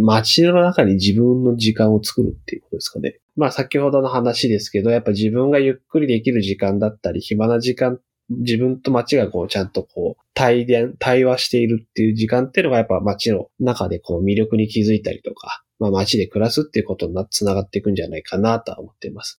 [0.00, 3.18] 街の中に自分の時間を作るっていうことですかね。
[3.36, 19.40] まあ先ほどの話ですけど、やっぱ自分がゆっくりできる時間だったり、暇な時間、自分と街がこうちゃんとこう対電、対話しているっていう時間っていうのがやっぱ街の中でこう魅力に気づいたりとか、まあ街で暮らすっていうことにな、つながっていくんじゃないかなとは思っています。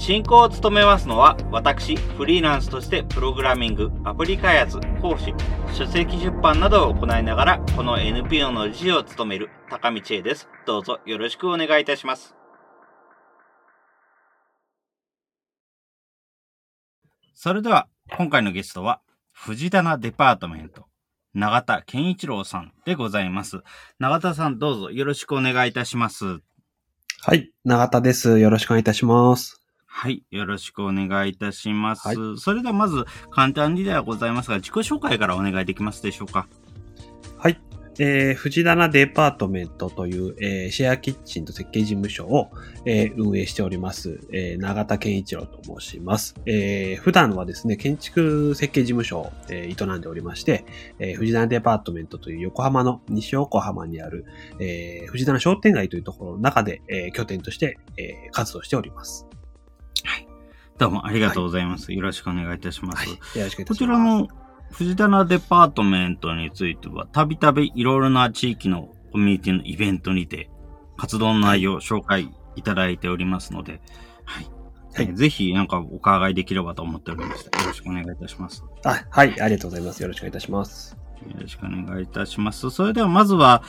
[0.00, 5.34] 進行を務めますのは、私、フリーランスとしてプログラミング、アプリ開発、講師、
[5.74, 10.48] 書籍出版などを行いながら、この NPO の理事を務める高道恵です。
[10.66, 12.34] どうぞよろしくお願いいたします。
[17.34, 20.86] それでは、今回のゲストは、藤棚デパートメント、
[21.34, 23.60] 永田健一郎さんでございます。
[23.98, 26.38] 永田さん、どうぞよろしくお願いいたします。
[27.20, 28.38] はい、永田です。
[28.38, 29.59] よろしくお願いいたします。
[29.92, 30.22] はい。
[30.30, 32.06] よろしくお願いいたします。
[32.06, 36.48] はい、それではまず簡単にではございますが、自己紹介からお願いできますでしょうか。
[37.36, 37.60] はい。
[37.98, 42.50] えー、藤棚デパートメントという、えー、シェアキッチンと設計事務所を、
[42.86, 46.34] えー、運営しております、えー、永田健一郎と申します。
[46.46, 50.64] えー、普段はですね、建築設計事務所を、えー、営んでおりまして、
[50.98, 54.24] えー、藤棚デパートメントという横浜の西横浜にある、
[54.60, 59.26] えー、藤棚商店街というところの中で、えー、拠点として、えー、活動しております。
[60.78, 61.88] どうもありがとうございます。
[61.88, 63.06] はい、よろしくお願いいたします。
[63.08, 64.28] はい、よろしくこちらの
[64.72, 70.50] 藤棚デパートメントについては、たびたびいろいろな地域のコミュニティのイベントにて、
[70.96, 73.82] 活動の内容を紹介いただいておりますので、
[74.24, 74.50] はい。
[74.94, 77.60] はい、ぜひ、なんかお伺いできればと思っておりました。
[77.60, 78.64] よろしくお願いいたします。
[78.84, 80.02] あ、はい、ありがとうございます。
[80.02, 80.96] よろしくお願いいたします。
[81.28, 82.70] よろしくお願いいたします。
[82.70, 83.62] それでは、まずは、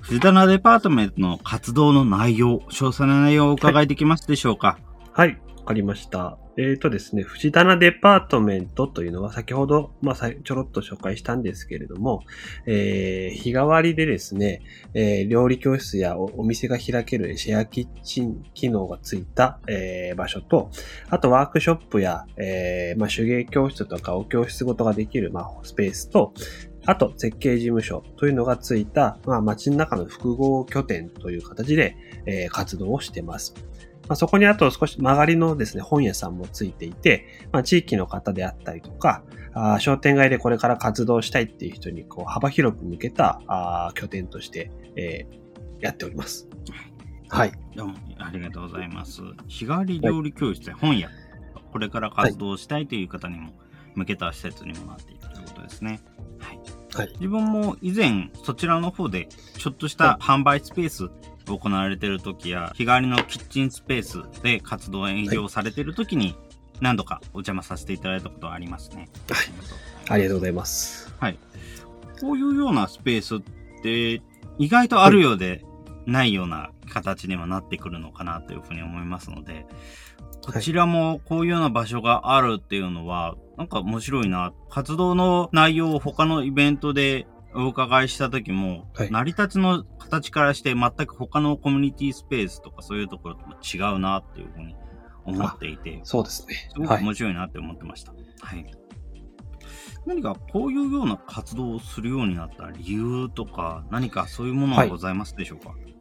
[0.00, 4.78] 藤棚デパートメントの活動の内容、詳細な内容をお伺いできますでしょうか、
[5.12, 6.38] はい、わ、はい、かりました。
[6.56, 12.22] えっ、ー、とですね、藤棚デパートメントというのは先ほど、まあ、ちょろっと紹介したんですけれども、
[12.64, 14.62] えー、日替わりでですね、
[14.94, 20.70] えー、料理教室やお店が開けるシェアキッチン機能がついた、えー、場所と、
[21.10, 26.32] あとワークショップや、えーまあ、手芸教室とかお教室ごとができる、まあ、スペースと、
[26.86, 33.54] あと、設計事務所というのがついた、まあ、街の中の複合拠点という形で、えー、活動をしています。
[34.08, 39.22] まあ、そこにあと少し曲がりのですね、本屋さんもついていて、まあ、地域の方であったりとか、
[39.54, 46.48] あ商店街でこれから活動したいっていう人にこう幅広く向けたあ拠点として、えー、やっております。
[47.28, 47.52] はい。
[47.76, 49.20] どうもありがとうございます。
[49.46, 51.16] 日替わり料理教室や本屋、はい、
[51.72, 53.50] これから活動したいという方にも
[53.94, 56.00] 向けた施設にもなっているということですね。
[56.38, 56.60] はい。
[56.94, 61.10] はい、自分も以前そちらの方でちょっとした販売スペース
[61.56, 66.36] 行われている時や、日替わりのキッチンスペースで活動営業されている時に、
[66.80, 69.08] 何度かお邪魔させていただいたことはありますね。
[69.30, 69.46] はい。
[70.10, 71.14] ありがとうございます。
[71.18, 71.38] はい。
[72.20, 73.40] こういうようなスペースっ
[73.82, 74.22] て、
[74.58, 75.64] 意外とあるようで
[76.06, 79.66] ないような形にはなってくるのかなというふうに思いますので、
[80.42, 84.52] こちらもこういうような場所があるっていうのは、なんか面白いな。
[84.70, 94.76] 活動の内容を他のイベントでお伺いした時も、はい、成り立ちの形からして全く他のコミュニティスペースとかそういうところとも違うなっていうふうに
[95.24, 96.70] 思っていて、そうですね。
[96.72, 98.12] すごく面白いなって思ってました。
[98.12, 98.74] はい、はい。
[100.06, 105.97] 何かこういうような活動をするようになった理由とか、何かそういうものはございますでしょうか、はい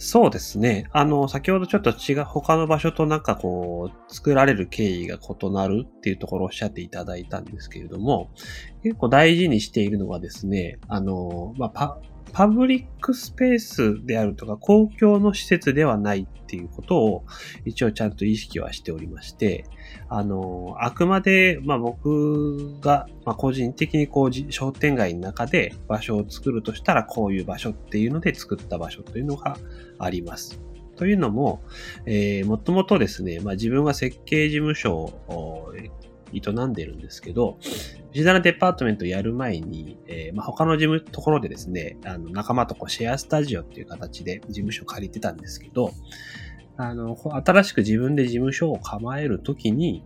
[0.00, 0.86] そうですね。
[0.92, 8.30] あの、先ほどちょっと違う、他の場所となんかこう、作られる経緯が異なるっていうところをおっしゃっていただいたんですけれども、
[8.84, 11.98] 結構大事にしているのがですね、あの、まあ、パ、
[12.32, 17.24] パブリックスペースであるとか公共の施設ではないっていうことを
[17.64, 19.66] 一応ちゃんと意識はしておりまして、
[20.08, 29.58] あの、あくまで、まあ僕が、まあ個人的にこう商店街の中で場所を作るとしたらこういう場所っていうので作った場所というのが
[29.98, 30.60] あります。
[30.96, 31.62] というのも、
[32.06, 35.72] えー、もともとですね、まあ自分が設計事務所を
[36.32, 37.58] 営んでるんですけど、
[38.12, 45.92] 藤棚デパートメントやる前に、えー、まあ、他の事務ところでですね、あの仲間とこうシェアスタジオっていう形で事務所借りてたんですけど、
[46.76, 50.04] あの、新しく自分で事務所を構えるときに、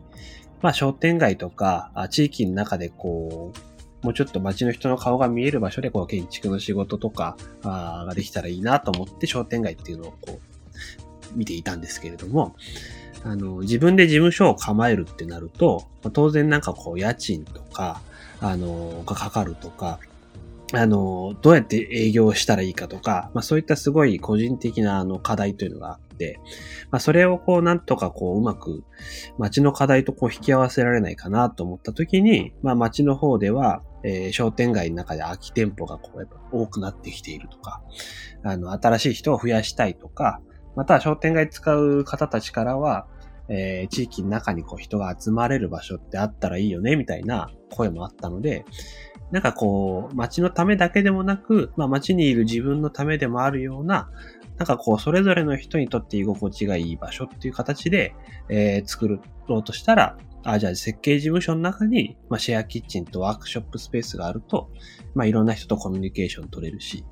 [0.62, 10.40] まあ、商店街とか、地域の中でこう、もうちょっと街の人の顔が見える場所でこう建築の仕事とかあができたらいいなと思って商店街っていうのをこ
[11.34, 12.56] う見ていたんですけれども、
[13.24, 18.00] あの、自分で事務所を構えるってなると、当然なんかこう家賃とか、
[18.40, 20.00] あの、がかかるとか、
[20.74, 26.40] あの、どうやって営業したらいいかとか、まあそういったすごい個人的なあの課題というのがあって、
[26.90, 28.82] まあそれをこうなんとかこううまく
[29.36, 37.82] 街の課題とこう引き合わせられないかなと思った時に、まあ街の方では、えー、商店街の中で空き店舗がこうやっぱ多くなってきているとか、
[38.42, 40.40] あの、新しい人を増やしたいとか、
[40.76, 43.06] また商店街使う方たちからは、
[43.48, 48.64] えー、地域の中にこう人が集まれる場所ってあったらいいよね、みたいな声もあったので、
[49.30, 54.10] なんかこう、街のためだけでもなく、まあ街にいる自分のためでもあるような、
[54.58, 58.14] なんかこう、それぞれの人にとって居心地がいい場所っていう形で、
[58.48, 64.70] えー、作ろうとしたら、あ、じゃあ設計事務所の中に、まあ、シェアキッチンとワークショップスペースがあると、
[65.14, 67.04] まあ、いろんな人とコミュニケーション取れるし、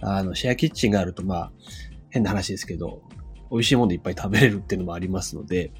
[0.00, 1.52] あの、シェアキッチンがあると、まあ、
[2.10, 3.02] 変な話ですけど、
[3.50, 5.72] 美味しいものいっぱい食べれるっていうのもありますので、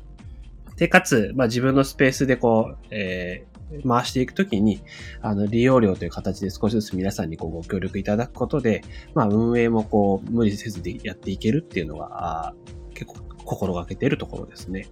[0.76, 3.46] で、かつ、まあ、自分のスペースでこう、え
[3.86, 4.80] 回していくときに、
[5.20, 8.82] あの、利用料という形で少しずつ皆さんにこうご協力いただくことで、
[9.14, 12.54] まあ、運営もこう、無理せずでやっていけるっていうのは、
[12.94, 14.88] 結構心がけているところですね。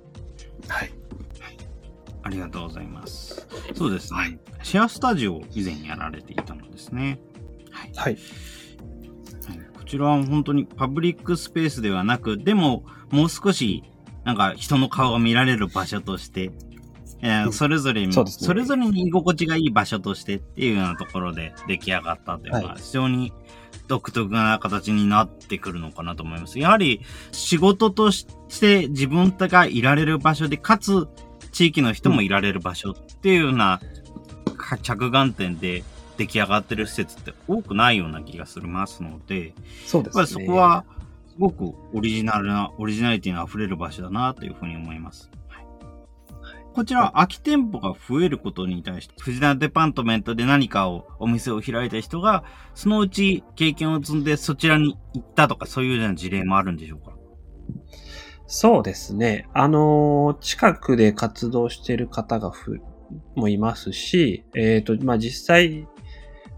[0.68, 0.90] はい。
[2.26, 3.46] ありがとうございます。
[3.76, 4.18] そうですね。
[4.18, 7.20] はい、シェアスタジオを以前やられていたのですね。
[7.70, 7.92] はい。
[7.94, 8.20] はい、こ
[9.86, 13.82] ちらは本当にパブリックスペースではなく、でももう少し
[14.24, 16.50] なんか人の顔が見られる場所として
[17.22, 23.32] えー、それぞれに、そね、それぞれに居心地がいい場所としてっていうようなところで出来上がったというのは、非常に
[23.88, 26.58] 独特な形になってくるのかなと思います。
[26.58, 27.00] やはり
[27.32, 28.26] 仕事とし
[28.60, 31.08] て自分がいられる場所で、かつ
[31.52, 33.80] 地域の人もいられる場所っていうような
[34.82, 35.84] 着眼点で
[36.16, 39.54] 出来上がってる施設って多くないような気がするますので、
[39.84, 40.20] そうですね。
[40.20, 40.84] やっぱりそこは
[41.28, 45.30] すごくオリジナルな、オリジナリティの溢れる場所だなというふうに思います。
[46.72, 57.16] こちら、空き店舗が増えることに対して、藤田デパートメントで何かを、お店を開いた人が、そのうち経験を積んでそちらに行ったとか、そういうような事例もあるんでしょうか？
[58.46, 59.48] そうですね。
[59.54, 62.82] あの、近くで活動している方がふ、
[63.36, 65.88] もいますし、えっ、ー、と、まあ、実際、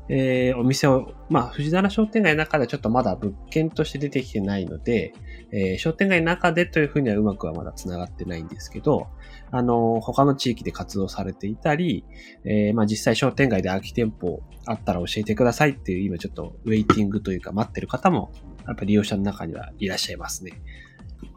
[0.08, 5.12] えー、お店を、まあ、藤原商店街の中ではちょっとまだ物件として出てきてないので、
[5.52, 9.08] えー、商店街の中でというふうにはうまくはまだ繋がってないんですけど、
[9.50, 12.04] あの、他の地域で活動されていたり、
[12.44, 18.32] えー、まあ実際商店街で空き店舗あったら教えてくださいっていう、今ちょっとウェイティングというか待ってる方も、
[18.66, 20.52] やっぱり利用者の中にはいらっしゃいますね。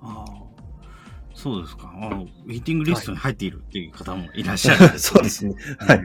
[0.02, 0.52] ああ。
[1.34, 1.92] そうですか。
[1.96, 5.56] あの、ウェイティングリストに入っているっていう方もいらっしゃる、ね、 そうですね。
[5.80, 6.02] はい。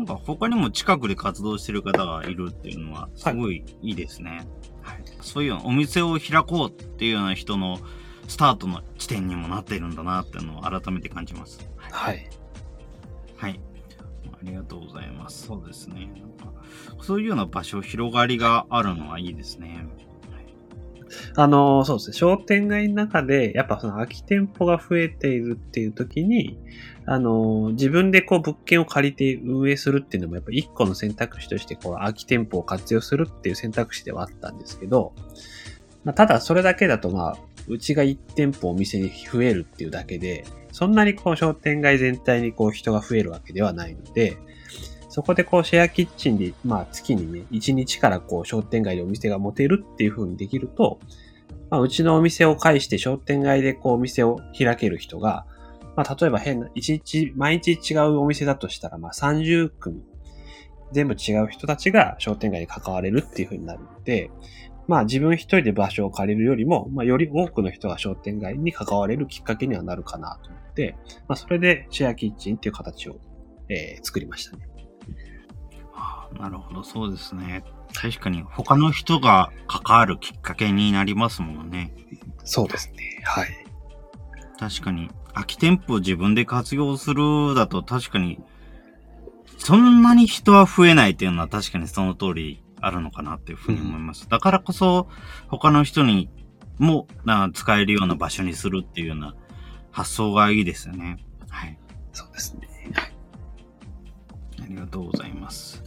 [0.00, 4.48] なんか他にも近くで活動してる方がいるっていうのは、すごいいいですね。
[4.80, 7.78] はい、はい、そういうお店を開こうっていうような人の
[8.26, 11.68] スタートの地点にもなっているんだなっていうのを改めて感じます。
[11.76, 12.30] はい。
[13.36, 13.60] はい。
[14.32, 15.48] ありがとうございます。
[15.48, 16.10] そうですね。
[16.38, 16.62] なんか
[17.02, 19.86] そういうような場所、広がりがあるのはいいですね。
[21.36, 22.16] あの、そうですね。
[22.16, 26.58] 商店街の中で、やっぱその空き店舗が増えているっていう時に、
[27.10, 35.12] あの、自分でこう物件を借りて運営するっていうのもやっぱ一個の選択肢として、こう空き店舗を活用するっていう選択肢ではあったんですけど、
[36.04, 44.38] まあ、ただそれだけだとまあ、うちが1店舗お店に増えるっていうだけで、そんなにこう商店街全体にこう人が増えるわけではないので、
[45.08, 51.00] そこでこうシェアキッチンで、まあ月にね、1日からこう商店街でお店が持てるっていう風にできると、
[51.70, 55.44] まあうちのお店を介して商店街でこうお店を開ける人が、
[56.00, 60.02] まあ例えば変な、1日、毎日違うお店だとしたら、まあ30組、
[60.92, 64.30] 全部違う人たちが商店街に関われるっていう風になるので、
[64.88, 70.96] まあ自分一人で場所を借りるよりも、まあより多くの人が商店街に関われるきっかけにはなるかなと思って、
[71.28, 73.20] まあそれでシェアキッチンっていう形を、
[73.68, 74.66] えー、作りましたね。
[75.94, 77.62] あなるほど、そうですね。
[77.92, 81.92] 確かに他の人が関わるきっかけになりますもんね。
[82.44, 83.20] そうですね。
[83.22, 83.48] はい。
[84.58, 88.38] 確かに、空き店舗を自分で活用するだと確かに、
[89.58, 94.28] そんなに人は増えないっていうのは確かにその通りあるのかなっていうふうに思います。
[94.28, 95.08] だからこそ、
[95.48, 96.30] 他の人に
[96.78, 99.34] もな使えるような場所にするっていうような
[99.90, 101.18] 発想がいいですよね。
[101.48, 101.78] はい。
[102.12, 102.68] そうですね。
[104.62, 105.82] ありがとうございます。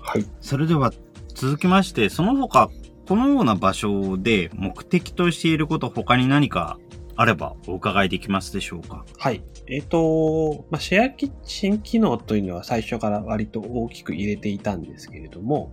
[0.00, 0.24] はい。
[0.40, 0.92] それでは
[1.34, 2.70] 続きまして、その他、
[3.08, 6.78] このような場所で目的としていること他に何か
[7.20, 9.04] あればお伺いできますでしょうか？
[9.18, 9.42] はい。
[9.66, 15.70] えっ、と、まあ、シェアキッチン機能というのは最初から割と大きく入れていたんですけれども、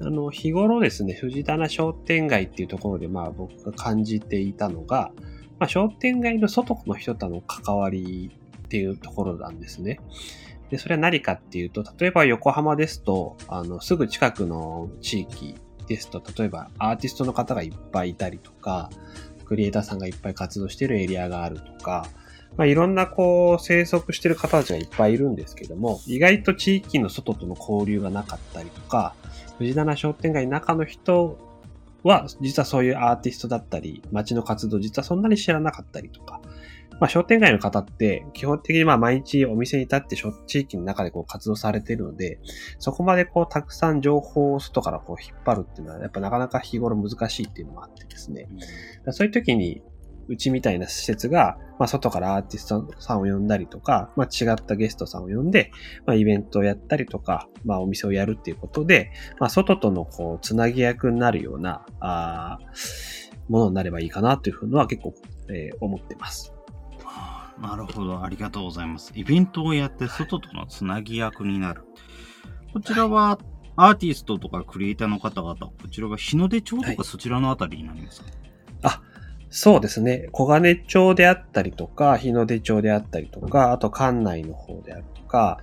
[0.00, 5.12] あの、日頃ですね、藤棚商店街っていうところで、まあ僕が感じていたのが、
[5.60, 8.32] まあ、商店街の外の人との関わり
[8.64, 10.00] っていうところなんですね。
[10.70, 15.54] で、それは何かっていうと、例えば横浜ですと、あの、すぐ近くの地域
[15.86, 18.90] ですと、例えばアーティストの方がいっぱいいたりとか、
[19.48, 22.06] クリエイターさんがいっぱい活動してるエリアがあるとか、
[22.56, 29.14] まあ、いろんなこう、生息してる方たちがいっぱいいるんですけども、意外と地域の外との交流がなかったりとか、
[29.58, 31.38] 藤棚商店街中の人
[32.02, 36.40] は、実はそういうアーティストだったり、街の活動実はそんなに知らなかったりとか、
[37.00, 42.40] まあ商店街の方って基本的にまあ毎日お店に立って地域の中でこう活動されているので、
[42.78, 48.48] そこまでこうたくさん情報を外からこう引っ張るっていうのはやっぱなかなか日頃難しいっていうのもあってですね。
[49.10, 49.82] そういう時に
[50.28, 55.70] うちみたいな施設が、まあ、外からアーティストさんを呼んだりとか、まあ、違ったゲストさんを呼んで、
[56.06, 62.58] まあ、イベントをやったりとか、まあ、お店をやるっていうことで、まあ、外とのこう、つなぎ役になるような、あ
[63.48, 65.14] ものになればいいかなというふうのは結構、
[65.48, 66.57] えー、思ってます。
[67.60, 68.22] なるほど。
[68.22, 69.12] ありがとうございます。
[69.14, 71.82] イベントをやって外とのつなぎ役になる。
[72.72, 73.38] こちらは、
[73.76, 78.34] アーティストとかクリエイターの方々、こちらが日の出町とかそちらのあたりになりますか、はい、
[78.82, 79.02] あ、
[79.50, 80.28] そうですね。
[80.32, 85.60] 小金町であったりとか、日の出町であったりとか、あと館内の方であるとか、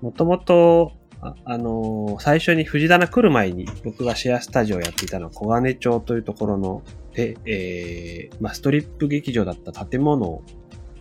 [0.00, 10.44] もともと、あ、あのー、最初に藤棚来る前に僕がシェアスタジオをやっていたのは小金町というところの、で、えー、まあ、ストリップ劇場だった建物を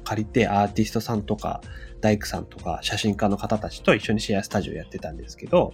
[0.08, 1.62] 借りてアーティストさんとか
[2.00, 5.74] 大工さんとか写真家の方たちと一緒にシェアスタジオやってたんですけど、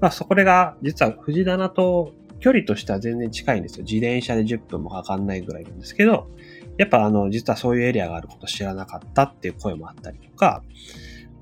[0.00, 3.84] まあそこが実は藤棚と距離としては全然近いんですよ。
[3.84, 6.26] 自転車で10分もかかんないぐらいなんですけど、
[6.76, 10.62] やっぱあの、実はそういうエリアがあること知らなかったっていう声もあったりとか、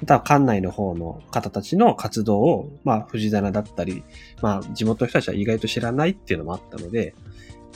[0.01, 4.03] また館内の方の方たちの活動を、まあ、藤棚だったり、
[4.43, 7.15] まあ、地元の人たちは意外と知らないっていうのもあったので、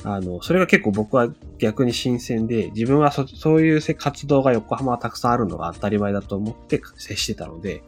[0.08, 7.82] あの、それが結構僕は逆に新鮮で、自分はそそういう活動が横浜はたくさんあるのが当たり前だと思って接してたので、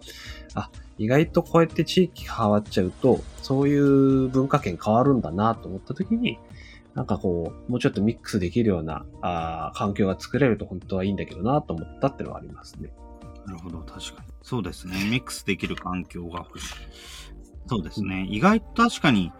[0.54, 6.40] あ、意外とこうやって地域変わっちゃうと、そういう文化圏変わるんだなと思った時に、
[6.96, 12.90] なんかこう、もうちょっとミックスできるようなあ環境が作れると本当はいいんだけどなと思ったっていうのはありますね。
[13.46, 14.28] なるほど、確かに。
[14.42, 15.08] そうですね。
[15.08, 16.74] ミックスできる環境が欲しい。
[17.68, 18.26] そうですね。
[18.28, 19.30] 意外と確かに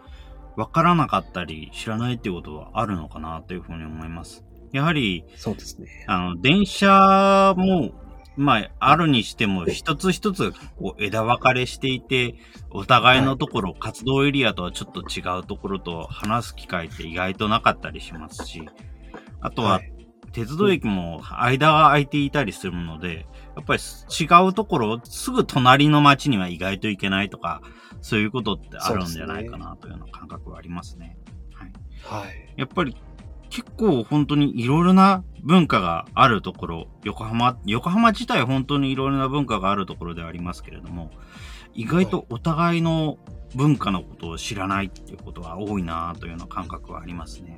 [0.55, 4.43] 分からなかったり知らないっていうことはあるのかなというふうに思います。
[4.71, 6.05] やはり、そうですね。
[6.07, 7.91] あの、電車も
[8.39, 12.35] まあ、あるにしても、一つ一つこう枝分かれしていて、
[12.71, 18.63] お互いのところ、はい、活動エリアとはちょっと違うところと話す機会って意外となかったりしますし、
[19.41, 19.81] あとは、
[20.31, 23.25] 鉄道駅も間が空いていたりするので、
[23.59, 27.61] やっぱり違うところ、すぐ隣の町には意外と行けないとか、
[28.01, 31.17] そういうことってあるんじゃないかなというような感覚はありますね。
[31.53, 31.71] はい。
[32.25, 32.95] はい、やっぱり
[33.49, 41.11] 結構本当にいろいろな文化があるところ、横浜、横浜自体本当にいろいろな文化があるところではありますけれども、
[41.73, 43.17] 意外とお互いの
[43.55, 47.57] 文化のことを知らないっていうことは多いなというような感覚はありますね。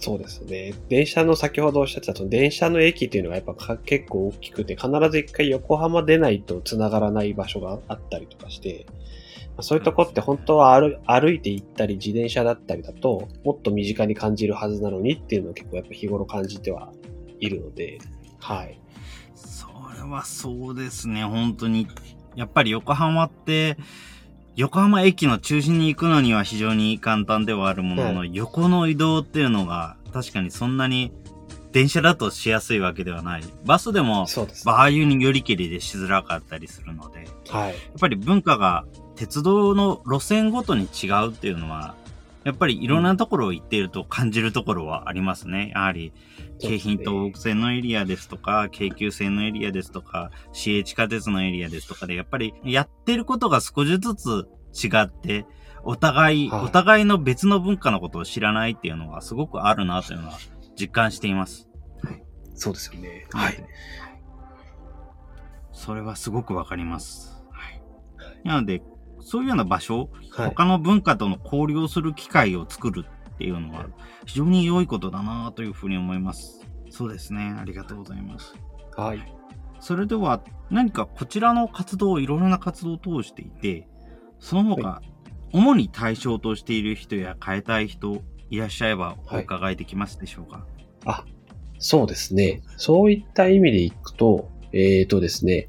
[0.00, 0.72] そうですね。
[0.88, 8.86] 電車の先ほどおっしゃってた、電車の駅っていうのがやっぱ結構大きくて、必ず一回横浜出ないと繋がらない場所があったりとかして、
[9.60, 16.94] そういうとこって本当は歩歩いて行ったり自転車だったりだと、もっと身近に感じるはずなのにっていうのは結構やっぱ日頃感じては
[17.38, 17.98] いるので、
[18.38, 18.80] はい。
[19.34, 21.86] それはそうですね、本当に。
[22.36, 23.76] やっぱり横浜って、
[24.56, 31.12] 横浜駅の中心に行くのには非常に簡単ではあるものの、はい、横の移動っていうのが確かにそんなに
[31.72, 33.42] 電車だとしやすいわけではない。
[33.64, 34.26] バスでも、
[34.64, 41.94] 場合によりきりでしづらかったりするので、はい、やっぱり文化が鉄道の路線ごとに違うっていうのは、
[42.44, 45.72] やっぱりいろんなところを行っていると感じるところはありますね。
[45.74, 46.12] やはり、
[46.58, 55.44] 京浜東北線のエリアですとか、京急線のエリアですとか、市営地下鉄のエリアですとかで、やっぱりやってることが少しずつ違って、
[55.82, 60.38] お互い、はい、お互いの別の文化のことを知らないっていうのはすごくあるなというのは
[60.78, 61.68] 実感しています。
[62.02, 62.22] はい、
[62.54, 63.26] そうですよね。
[63.32, 63.64] はい。
[65.72, 67.42] それはすごくわかります。
[67.50, 67.82] はい。
[68.44, 68.82] なので、
[69.22, 73.86] そういうような場所、はい、他の文化との交流をする機会を作るっていうのは
[74.26, 76.60] 非常に良いことだなというふうに思います。
[76.90, 77.56] そうですね。
[77.58, 78.54] ありがとうございます。
[78.96, 79.34] はい。
[79.80, 83.88] それでは何かこちらの活動、いろいろな活動を通していて、
[84.38, 85.08] その他、はい、
[85.52, 90.66] 主に対象としている人や変えたい人いらっしゃればお伺いできますでしょうか、はい、
[91.06, 91.24] あ、
[91.78, 92.62] そうですね。
[92.76, 95.68] そういった意味でいくと、えっ、ー、とですね。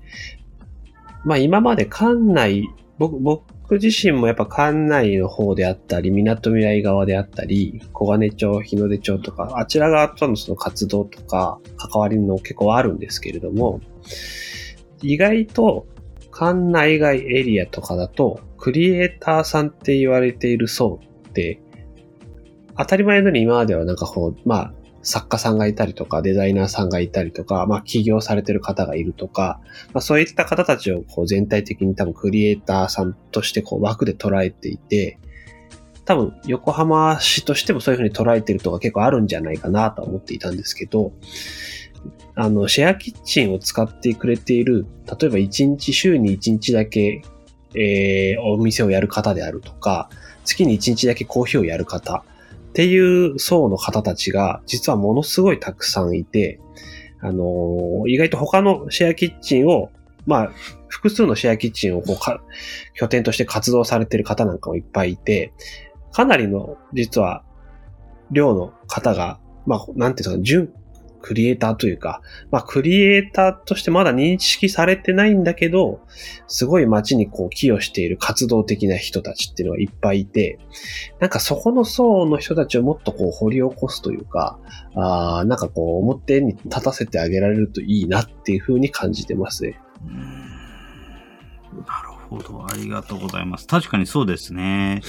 [1.23, 2.67] まあ今まで館内、
[3.01, 13.81] 僕、僕自身もやっぱ館内の方であったり、港未来側であったり、小金町、日の出町とか、あちら側とのその活動とか、関わりの結構あるんですけれども、
[15.01, 15.87] 意外と、
[16.31, 21.59] 館内外エリアとかだと、クリエイターさんって言われている層って、
[22.77, 29.59] 当たり前のように今まではなんかこう、まあ、作家さんがいたりとか、デザイナーさんがいたりとか、まあ起業されてる方がいるとか、
[29.93, 35.19] まあそういった方たちをこう全体的に多分クリエイターさんとしてこう枠で捉えていて、
[36.05, 41.13] 多分横浜市としてもそういうふうに捉えてるとか結構あるんじゃないかなと思っていたんですけど、
[42.35, 47.21] あの、シェアキッチンを使ってくれている、例えば1日、週に1日だけ、
[47.75, 50.09] えー、お店をやる方であるとか、
[50.43, 52.23] 月に1日だけコーヒーをやる方、
[52.71, 56.59] っていう層の方たちが、実はものすごいたくさんいて、
[57.19, 59.91] あのー、意外と他のシェアキッチンを、
[60.25, 60.51] まあ、
[60.87, 62.41] 複数のシェアキッチンをこうか
[62.95, 65.51] 拠点として活動されている方なんかもいっぱいいて、
[66.13, 67.43] かなりの、実は、
[68.31, 70.71] 量の方が、まあ、なんていうんですか、
[71.21, 76.01] クリエイターというか、まあ、クリエイターとしてまだ認識されてないんだけど、
[76.47, 80.59] すごい街にこう寄与している活動的な人たちっていうのがいっぱいいて、
[81.19, 84.59] なんかそこの層の人たちをもっとこう掘り起こすというか、
[84.95, 89.79] あなんかこう表に立たせてあげられるといいなっていうふうに感じてますね。
[91.87, 92.65] なるほど。
[92.69, 93.67] ありがとうございます。
[93.67, 95.01] 確かにそうですね。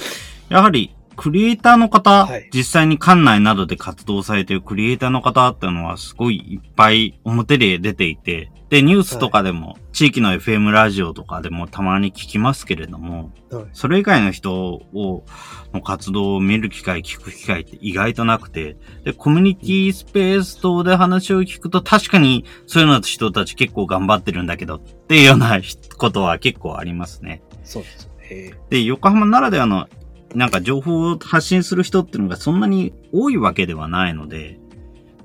[0.49, 15.25] やはり、クリエイターの方、はい、実際に館内などで活動されているクリエイターの方っていうのはすごいいっぱい表で出ていて、で、ニュースとかでも、はい、地域の FM ラジオとかでもたまに聞きますけれども、はい、それ以外の人を、
[15.73, 25.61] の活動を見る機会、聞く機会って意外となくて、で、コミュニティスペース等で話を聞くと確かにそういうの人たち結構頑張ってるんだけどっていうような
[25.99, 27.43] ことは結構ありますね。
[27.63, 28.53] そうですね。
[28.71, 29.87] で、横浜ならではの
[30.33, 34.59] なんか情報を発信する人っていうのがそんなに多いわけではないので、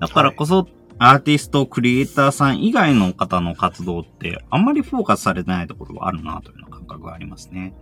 [0.01, 0.69] だからこそ、
[1.01, 7.73] アーティスト、クリエイターさん以外の方の活動ってあんまりフォーカスされてないところがあるなというような感覚がありますね。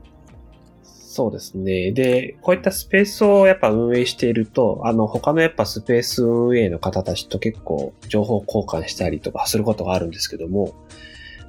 [0.82, 1.92] そうですね。
[1.92, 10.74] で、こういったスペースをやっぱ運営していると、あの、他のやっぱスペース運営の方たちと結構情報交換したりとかすることがあるんですけども、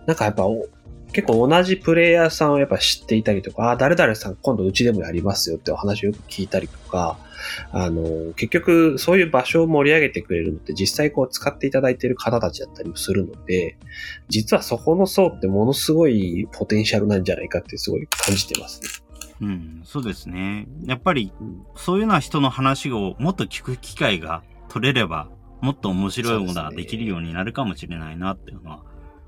[0.06, 0.44] なんかやっぱ
[1.14, 7.18] 結構同じプレイヤーさんをやっぱ知っていたりとか、あ、誰々さん今度うちでもやりますよってお話をよく聞いたりとか、
[7.72, 13.78] あの、結局そういう場所を盛り上げてくれるのって実際こう使っていただいている方たちだったりもするので、
[14.28, 18.90] 実はそこの層ってものすごいポテンシャルなんじゃないかってすごい感じてますね。
[19.40, 20.68] うん、そうですね。
[20.86, 21.32] やっぱり、
[21.76, 25.30] そういうような人の話をもっと聞く機会が取れれば、
[25.62, 28.84] もっと面白いものができるようになるかもしれないなっていうのは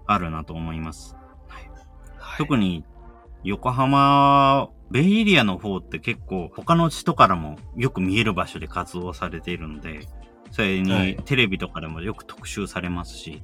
[0.08, 1.16] あるなと思います。
[2.40, 2.86] 特に
[3.44, 10.08] 横浜、ベイエリアの方って結構他の人からもよく見える場所で活動されているので、
[10.52, 13.44] それにテレビとかでもよく特集されますし、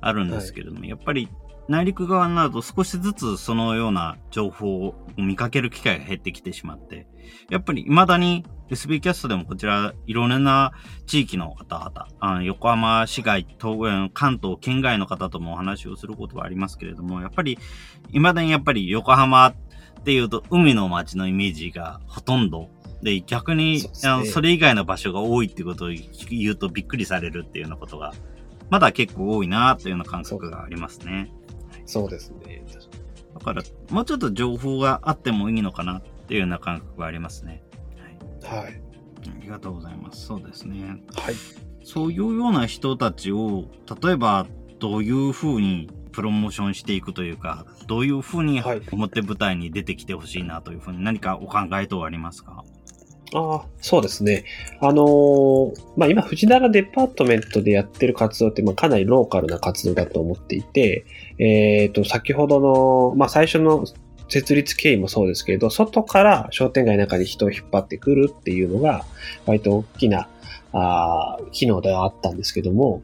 [0.00, 1.28] あるんですけれども、やっぱり
[1.66, 7.08] 内陸側になると少しずつそのような情報を見かける機会が減ってきてしまって、
[7.50, 10.72] やっぱり未だに SB キャストでもこちらいろんな
[11.06, 17.58] 地域の方々、あの横浜市街、東関東県外の方ともお話をすることはありますけれども、やっぱり
[18.12, 19.54] 未だにやっぱり横浜っ
[20.04, 22.68] ていうと海の街のイメージがほとんど
[23.02, 28.12] で、逆に、そ、ね、それ以外の場所が多いっていうことを言うとびっくりされるっていうようなことが、
[28.70, 31.30] まだ結構多いなというような感覚がありますね。
[31.86, 32.64] そうですね。
[33.34, 37.62] だから、もうちょっと情報があってもいいのかなっていうような感覚がありますね。
[38.42, 38.62] はい。
[38.62, 40.26] はい、ありがとうございます。
[40.26, 41.02] そうですね。
[41.14, 41.34] はい。
[41.82, 43.64] そういうような人たちを、
[44.02, 44.46] 例えば、
[44.78, 48.60] どういうふうにプロモーションしていくというか、どういうふうに
[48.92, 52.62] 表舞台に出てきてほしいなというふうに何かお考え等ありますか？
[53.34, 54.44] ああ、そうですね。
[54.80, 61.04] あのー、まあ、今、藤原デパートメントでやってる活動って、まあ、かなりローカルな活動だと思っていて、
[61.38, 63.84] えっ、ー、と、先ほどの、まあ、最初の
[64.28, 69.04] 設立経緯もそうですけれど、外から商店街の中に人を引っ張ってくるっていうのが、
[69.46, 70.28] 割と大きな、
[70.72, 73.02] あ機能ではあったんですけども、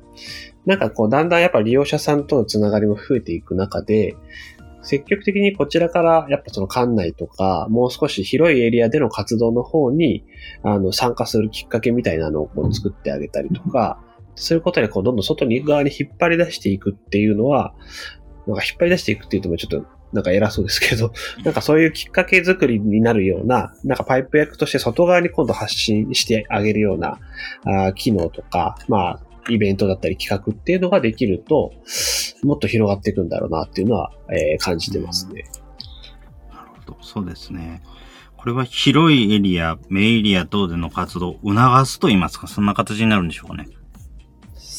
[0.66, 4.16] なんかこう、だんだんやっぱ利用者さんとのつながりも増えていく中で、
[4.82, 10.24] 積極的にこちらからやっぱその館内とか、もう少し広いエリアでの活動の方に、
[10.62, 13.98] あの、参加するきっかけみたいなのをこう作ってあげたりとか、
[14.36, 17.74] そういうことでこうどんどん外に側に引っ張り出していくっていうのは、
[18.46, 27.18] なんか引っ張り出していくっていうともちょっとなんか偉そうですけど、なんかそういうきっかけ作りになるような、なんかパイプ役として外側に今度発信してあげるような
[27.64, 31.72] あ機能とか、まあ、イベントだったり企画っていうのができると、
[32.44, 35.44] もっと広がっていくんだろうなっていうのは、えー、感じてますね。
[36.50, 36.96] なるほど。
[37.02, 37.82] そうですね。
[38.36, 43.68] これは広いエリア、メインエリア等での活動を促すと言いますか、そんな形になるんでしょうかね。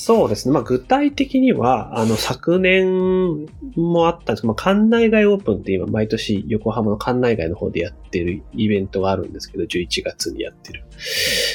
[0.05, 0.53] そうですね。
[0.53, 10.83] まあ、具体的には、あの、昨年もあったんですけど、まあ、館内外オープンって今、毎年横浜の館内外の方でやってるイベントがあるんですけど、11月にやってる。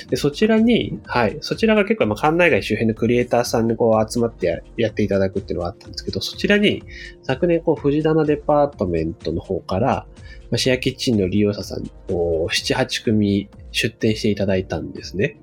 [0.09, 6.83] で、そちらに、はい、そちらが結構、まあ、館内外周辺のクリエイターさんにこう集まってやっていただくっていうのがあったんですけど、そちらに、
[7.23, 10.09] 昨年、こう、藤棚デパートメントの方から、
[10.51, 15.37] まあ、シェアキッチンの利用者さんを7、8組出店していただいたんですね。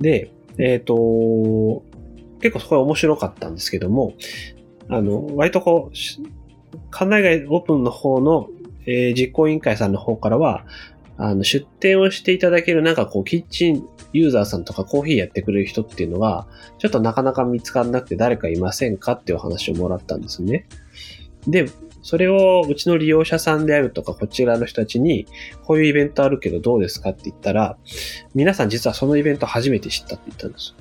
[0.00, 1.84] で、えっ、ー、と、
[2.40, 4.14] 結構そこは面白かったんですけども、
[4.88, 5.96] あの、割とこう、
[6.90, 8.48] 館内外オープンの方の、
[8.86, 10.64] えー、実行委員会さんの方からは、
[11.16, 16.48] あの、出店をしていただけるなんかこう、キッチンユーザーさんとかコーヒーやってくれる人っていうのは、
[16.78, 20.66] ちょっとなかなか見つからなくて誰かいませんかっていうお話をもらったんですね。
[21.46, 21.66] で、
[22.02, 25.26] それをうちの利用者さんであるとか、こちらの人たちに、
[25.64, 27.76] こういうイベントあるけどどうですかって言ったら、
[28.34, 30.74] 皆さん実はそのイベント初めて知ったって言ったんです。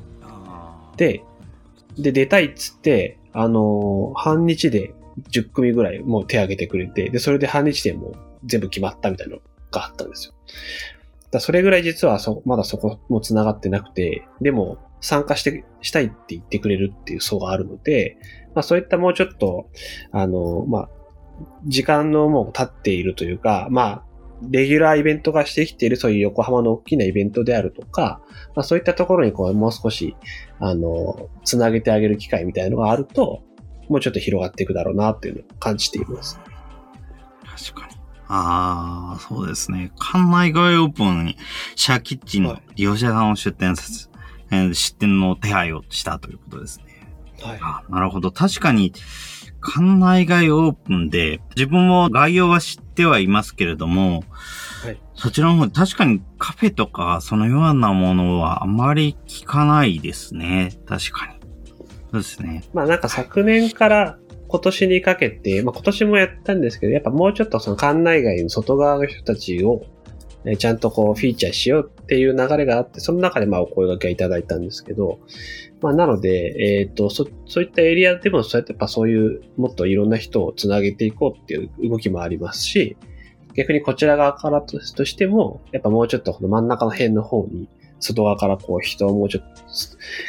[0.95, 1.23] で、
[2.01, 4.93] で、出たいっつって、あのー、半日で
[5.31, 8.13] 10組ぐらいもう手挙げてくれて、で、それで半日でもう
[8.45, 10.33] 全部決まったみたいなのがあったんですよ。
[11.31, 18.17] だそれぐらい実はそ、まだそこも繋がってなくて、でも参加して、したいって言ってくれるっていう層があるので、
[18.55, 19.69] まあそういったもうちょっと、
[20.11, 20.89] あの、まあ、
[21.65, 24.03] 時間のもう経っているというか、まあ、
[24.41, 28.21] レギュラーイベントがしてきているそういう横浜の大きなイベントであるとか、
[28.55, 30.15] まあ、そういったところにこうもう少し、
[30.59, 33.43] あの、つなげてあげる機会みたいなのがあると、
[33.89, 36.39] もうちょっと広がっていくだろうなっていうのを感じています。
[37.45, 37.99] 確かに。
[38.27, 39.91] ああ、そうですね。
[39.97, 41.37] 館内外オープンに
[41.75, 44.09] シャーキッチンの利用者さんを出店させ、
[44.55, 46.85] はい、出店の手配をしたということですね。
[47.41, 47.59] はい。
[47.61, 48.31] あなるほど。
[48.31, 48.93] 確かに、
[49.61, 54.23] 館内外オープンで、自分も概要は知ってはいますけれども、
[54.83, 60.71] はい、そちらの方、確かにカフェとか、そのようなものはあまり聞かないですね。
[60.85, 61.33] 確かに。
[62.11, 62.63] そうですね。
[62.73, 69.85] まあなんか昨年から今年にかけて、まあ今年もやったんですけど、やっぱもうちょっとその館内外の外側の人たちを、
[70.49, 75.19] ね、ちゃんとこうフィーチャーしようっていう流れがあって、その中でまあお声掛けいただいたんですけど、
[75.81, 82.97] まあ、なので、えっ、ー、と、そ、そういったエリアでも、そうやってやっぱそういう、もっといろんな人をつなげていこうっていう動きもありますし、
[83.55, 89.63] 逆にこちら側からとしても、やっぱもうちょっとこの真ん中の辺の方に、外側からこう人をもうちょっと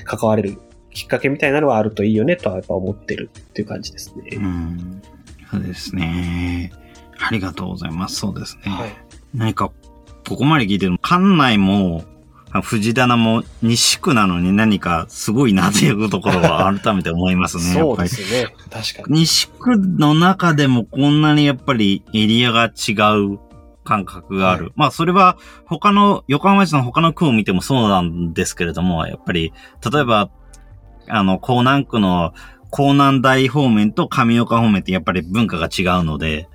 [0.05, 0.59] 関われる
[0.91, 4.37] きっかけみたいなのはあるといいよねとはやっぱ思ってるっていう感じですね。
[4.37, 5.03] うん。
[5.51, 6.73] そうですね。
[7.19, 8.17] ありがとうございます。
[8.17, 8.71] そうですね。
[8.71, 8.91] はい、
[9.35, 9.73] 何か、
[10.29, 12.05] ここまで聞いてる館内も、
[12.63, 17.63] 藤棚も西区なのに何かすごいなというところは改めて思いますね。
[17.79, 18.53] そうですね。
[18.71, 19.21] 確かに。
[19.21, 22.93] 西区の中でもこんなにやっぱりエリアが違
[23.35, 23.39] う
[23.85, 24.65] 感覚がある。
[24.65, 29.53] はい、まあそれは他の、横浜市の他の区を見てもそうなんですけれども、やっぱり、
[29.89, 30.31] 例えば、
[31.09, 32.33] あの、江南区の
[32.77, 36.49] 江南大方面と上岡方面ってやっぱり文化が違うので、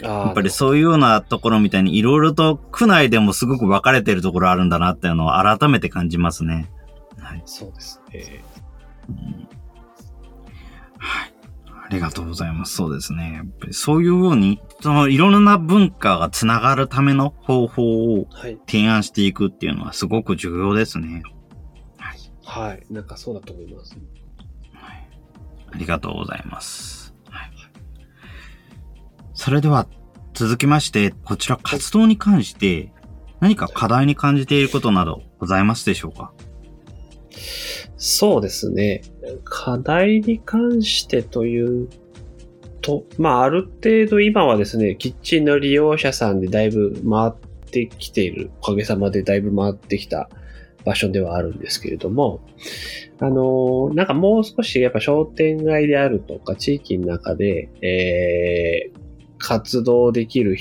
[0.00, 6.70] やっぱりそういうようなところみたいにいろいろと区内でもすごく分かれてるところあるんだなっていうのを改めて感じますね。
[7.18, 7.42] はい。
[7.46, 8.44] そうですね。
[9.08, 9.16] うん、
[10.98, 11.36] はい。
[11.86, 12.74] ありがとうございます。
[12.74, 13.34] そうですね。
[13.34, 18.26] やっぱりそういうように、そのいろんな文化がつながるための方法を
[18.66, 21.22] 提案していくっていうのはすごく重要ですね。
[21.96, 22.18] はい。
[22.44, 22.86] はい。
[22.90, 23.96] なんかそうだと思います。
[24.72, 25.08] はい。
[25.72, 27.05] ありがとうございます。
[29.46, 29.86] それでは
[30.34, 32.92] 続きまして、こちら活動に関して
[33.38, 36.32] 何か課題に感じていることなどございますでしょうか？
[37.96, 39.02] そうですね。
[39.44, 41.88] 課題に関してという
[42.80, 47.32] と、まあ、ある程度今はですね、キッチンの利用者さんでだいぶ回っ
[47.70, 50.28] てきている、おかげさまでだいぶ回ってきた
[50.84, 52.40] 場所ではあるんですけれども、
[53.20, 59.05] あの、なんかもう少しやっぱ商店街であるとか地域の中で、えー、
[59.38, 60.56] 活動できる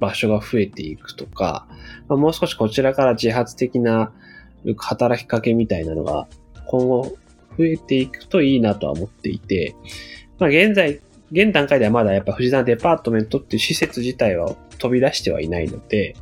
[0.00, 1.66] 場所が増えていくとか、
[2.08, 4.12] まあ、もう少しこちらから自発的な
[4.76, 6.26] 働きかけみたいなのが
[6.66, 7.16] 今後
[7.58, 9.74] 増えていくといいなとは思っていて、
[10.38, 11.00] まあ現在、
[11.32, 16.16] 現段階ではまだやっぱ藤沢デパートメントっていう施設自体は飛び出してはいないので、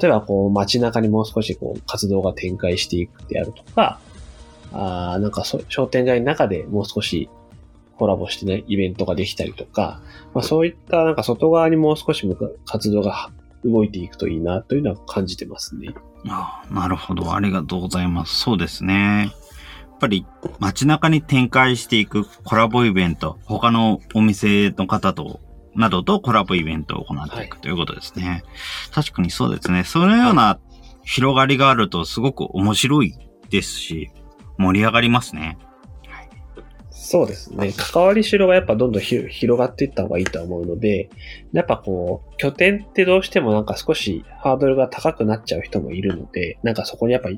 [0.00, 4.00] 例えばこう街中にもう少しこう活動が展開していくであるとか、
[4.72, 7.30] あなんか商店街の中でもう少し
[7.98, 10.00] コラボしてね、イベントができたりとか、
[10.34, 12.26] まあそういったなんか外側にもう少し
[12.64, 13.30] 活動が
[13.64, 15.94] 動いていくといいなというのは感じてますね。
[16.28, 17.34] ああなるほど。
[17.34, 18.36] ありがとうございます。
[18.38, 19.32] そうですね。
[19.98, 20.26] ぱり
[20.58, 25.40] 街中に展開していくコラボイベント、他のお店の方と、
[25.74, 28.44] などとコラボイベントを行っていくということですね。
[28.92, 29.84] 確かにそうですね。
[29.84, 30.58] そのような
[31.04, 33.14] 広がりがあるとすごく面白い
[33.50, 34.10] ですし、
[34.58, 35.58] 盛り上がりますね。
[37.08, 37.72] そうですね。
[37.72, 41.08] 関わりしろがやっぱどんどん広がっていった方がいいと思うので、
[41.52, 47.28] やっぱこう、拠点ってどうしてもなんか少しハードルが高くなっちゃう人もいるので、なんかそこにやっぱ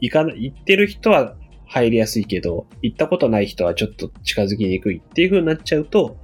[0.00, 1.36] 行かない、行ってる人は
[1.68, 6.16] 入りやすいけど、行ったことない人はちょっと近づきにくいっていう風になっちゃうと、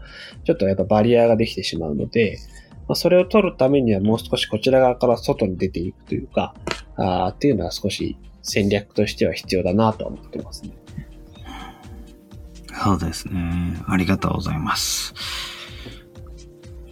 [0.42, 2.37] ちょっとやっぱバリアができてしまうので、
[2.88, 6.53] まあ、それを取るためにはもう少しこちら側から外に出ていくというか、
[6.97, 10.82] あっていうのは少し戦略としては必要だなと思ってますね。
[12.73, 13.77] そうですね。
[13.87, 15.15] ありがとうございます。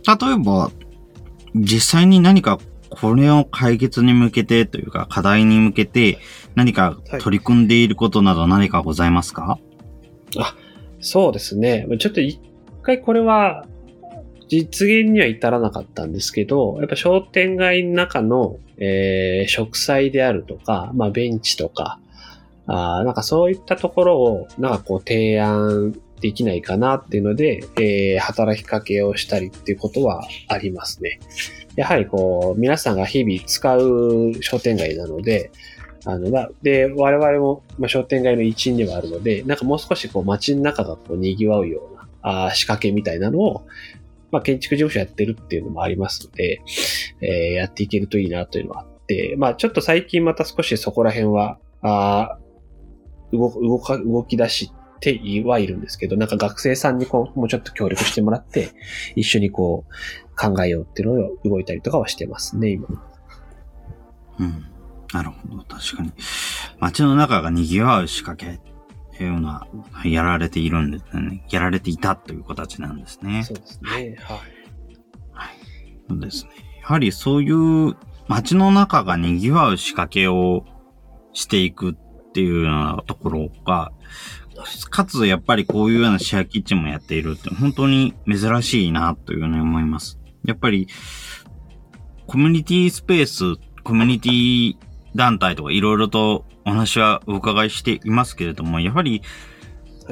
[0.07, 0.71] 例えば、
[1.55, 2.59] 実際に何か
[2.91, 6.19] これを解決に向けてというか課題に向けて
[6.55, 9.59] 何か取り組んでいることなど何かございますか、は
[10.33, 10.55] い、あ、
[11.01, 11.87] そうですね。
[11.99, 12.41] ちょっと一
[12.83, 13.67] 回これは
[14.49, 22.00] 実現には至らなかったんですけど、やっぱ商店街の中の、えー、植栽であるとか、まあベンチとか、
[22.73, 31.19] あなんかそういったところを、なんかこう提案できないかなっていうので、えー、働きかけをしたりっていうことはありますね。
[31.75, 35.51] やはりこう、皆さんが日々使う商店街なので、
[36.05, 43.67] あの、ま、で、我々も、まあ、商店街の一員ではあるので、なんかもう少しこう街の中がこう賑わうような、あ仕掛けみたいなのを、
[44.31, 46.63] まあ、建築事務所やってるっていうのもありますので、
[47.21, 52.39] えー、やっていけるといいなというのはあって、まあ、ちょっと最近また少しそこら辺は、あ
[53.33, 58.71] 動、動か、動き出してはいるんですけど、なんか学生さんにこう、もうちょっと協力してもらって、
[59.17, 62.89] 一緒にこう、考えようっていうのを動いたりとかはしてますね、今。
[64.39, 64.67] うん。
[65.13, 65.65] なるほど。
[65.65, 66.13] 確かに。
[66.79, 68.61] 街の中が賑わう仕掛け
[69.25, 69.67] いうような、
[70.05, 71.45] やられているんですね。
[71.51, 73.43] やられていたという形なんですね。
[73.45, 73.91] そうですね。
[73.91, 74.09] はい。
[75.33, 75.51] はい。
[76.09, 76.51] そうですね。
[76.81, 77.97] やはりそういう
[78.29, 80.65] 街の中が賑わう仕掛けを
[81.33, 81.95] していくっ
[82.33, 83.93] ていうようなところが、
[84.91, 90.19] かつやっぱりこういうようなシェアキッチンもやっているって本当に珍しいなというふうに思います。
[90.45, 90.89] やっぱり
[92.27, 94.77] コミュニティスペース、コミュニティ
[95.15, 99.23] 団体とかいろいろとお話はお伺いしていますけれども、やはり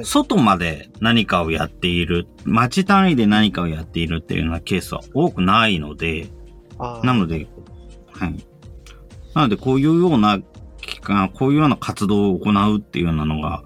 [0.03, 6.27] 外まで何かをやっている、街単位で何かをやっているっていうようなケースは多くないので、
[7.03, 7.47] なので、
[8.11, 8.35] はい。
[9.35, 10.39] なのでこういうような
[10.99, 13.63] 期間、こういうような活動を行うっていうようなのが、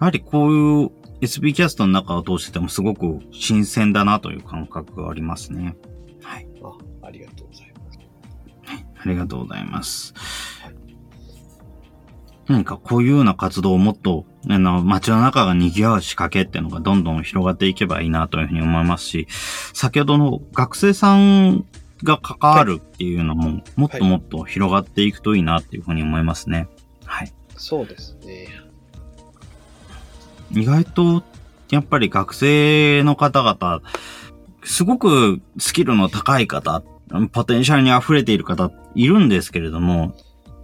[0.00, 5.76] やはりこういう SB キャストの中を通しててもすごく新鮮だなという感覚がありますね。
[6.22, 6.46] はい。
[6.62, 7.98] あありがとうございます。
[8.66, 8.86] はい。
[8.96, 10.14] ありがとうございます。
[12.46, 19.26] 何かこういうような活動をもっと、あの、街の中が賑わう仕掛けっていうのがどんどん広がっていけばいいなというふうに思いますし、
[19.74, 21.66] 先ほどの学生さん
[22.02, 26.68] が関わるっていうのも、もっともっと広がっていくといいなっていうふうに思いますね。
[27.04, 27.32] はい。
[27.56, 28.48] そうですね。
[30.52, 31.22] 意外と、
[31.70, 33.82] やっぱり学生の方々、
[34.64, 36.82] すごくスキルの高い方、
[37.32, 40.14] ポテンシャルに溢れている方いるんですけれども、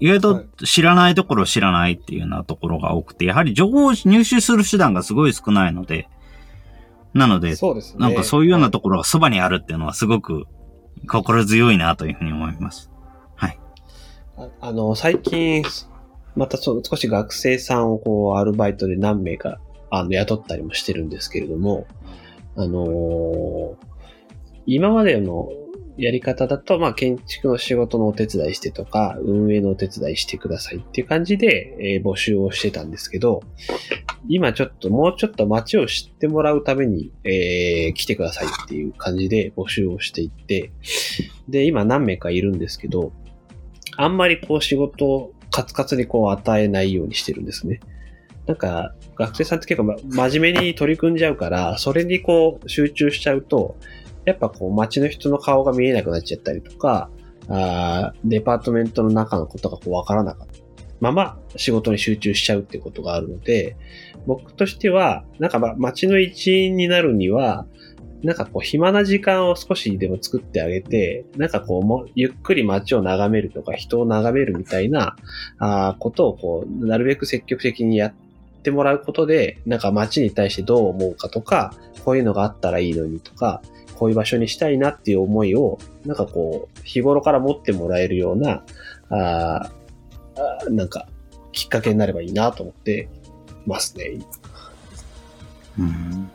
[0.00, 6.08] 意外と知らないところ知らないっていうようなところが多くて、やはり情報を入手する手段がすごい少ないので、
[7.14, 8.00] なので、そうですね。
[8.00, 10.46] なんかそういうようなところがそばにあるっていうのはすごく
[11.06, 12.90] 心強いなというふうに思います。
[13.34, 13.58] はい。
[14.36, 15.64] ああの、最近、
[16.36, 21.86] またそ少し学生さんをこう、アルバイトで何名か、あの、雇ったりもしてるんですけれども、
[22.56, 23.76] あのー、
[24.66, 25.48] 今までの
[25.96, 33.42] やり方だと、まあ、建築の仕事のお手伝いしてとか、運営のお手伝いしてくださいっていう感じで、えー、募集をしてたんですけど、
[34.28, 40.72] 今ちょっと、もうちょっと街を知ってもらうために、えー、来てくださいっていう感じで募集をしていって、
[41.48, 43.12] で、今何名かいるんですけど、
[43.96, 47.78] あんまりこう仕事をカツカツにこう与えないようにしてるんですね。
[48.46, 53.76] なんか、学生さんって結構真面目に取り組んじゃうから、それにこう集中しちゃうと、
[54.24, 57.10] やっぱこう街の人の顔が見えなくなっちゃったりとか、
[57.48, 60.54] あデパートメントの中のことがこうわからなかった。
[61.00, 63.76] まま仕事に集中しちゃうってことがあるので、
[64.26, 67.66] 僕としては、なんか街の一員になるには、
[68.22, 75.14] なんかこう暇な時間を少しでも作ってあげて、なんかこうもゆっくり街を眺めるとか人を眺めるみたいな
[75.58, 78.14] あことをこう、なるべく積極的にやっ
[78.62, 83.60] てもらうことで、なんか街に対してどう思うかとか、こういうのがあったらいいのにとか、
[83.96, 88.62] こういう場所にしたいなっていう思いを、なんかこう、日頃から持ってもらえるような、
[89.10, 89.70] あ
[90.70, 91.06] なんか、
[91.52, 93.08] きっかけになればいいなと思って
[93.66, 94.18] ますね。
[95.78, 96.30] うん。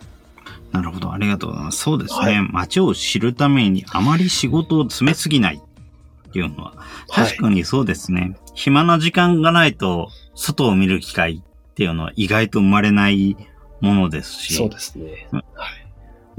[0.71, 1.11] なるほど。
[1.11, 1.79] ありがとうございます。
[1.79, 2.47] そうですね。
[2.51, 5.61] 街を知るためにあまり仕事を詰めすぎない
[6.29, 6.73] っていうのは、
[7.09, 8.37] 確かにそうですね。
[8.53, 13.35] 暇な時間がないと、外を見る機会っていうのは意外と生まれない
[13.81, 14.53] ものですし。
[14.53, 15.27] そうですね。
[15.31, 15.43] はい。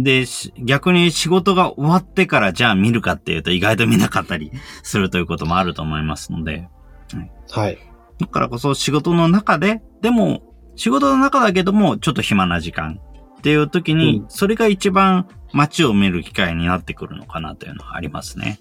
[0.03, 6.69] で、し逆に仕事が終わってからじゃあ見るかっていうと意外と見なかったりするということもあると思いますので。
[7.51, 7.79] はい。
[8.21, 10.43] だからこそ仕事の中で、でも
[10.77, 13.01] 仕事の中だけどもちょっと暇な時間
[13.39, 18.61] っていう時にうん、それが一番街を見る機会になってくるのかなというのはありますね。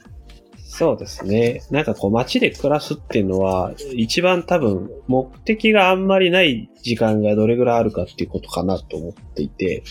[0.72, 1.64] そうですね。
[1.72, 9.84] なんかこう街で暮らすっていうのは、一番多分目的があんまりない時間がどれぐらいあるかっていうことかなと思っていて、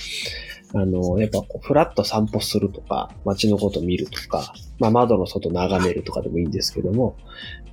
[0.75, 7.17] あの、やっぱこうフラッと散歩するとか、街のこと見るとか、まあ窓の外眺めるとかでもいいんですけども、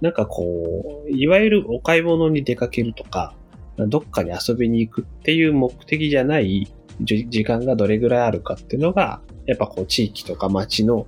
[0.01, 3.35] なんかこう、いわゆるお買い物に出かけるとか、
[3.77, 11.07] どっかに遊びに行くっていう目的じゃないじ時間がどれぐらいあるかっていうのが、やっぱこう地域とか街の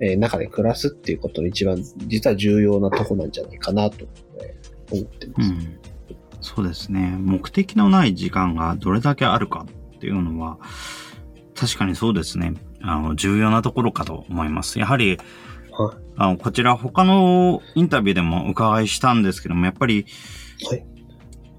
[0.00, 4.06] えー中で暮らすっていうことの一番実は重要なとこなんじゃないかなと
[4.40, 5.50] えー思ってます。
[5.50, 5.78] うん。
[6.40, 7.16] そうですね。
[7.18, 9.66] 目的のない時間がどれだけあるか
[9.96, 10.58] っていうのは、
[11.54, 12.54] 確かにそうですね。
[12.82, 14.78] あの、重要なところかと思います。
[14.78, 15.18] やはり、
[15.72, 20.06] はいあの、こちら他のインタビューでもお伺いしたんですけども、やっぱり、
[20.68, 20.84] はい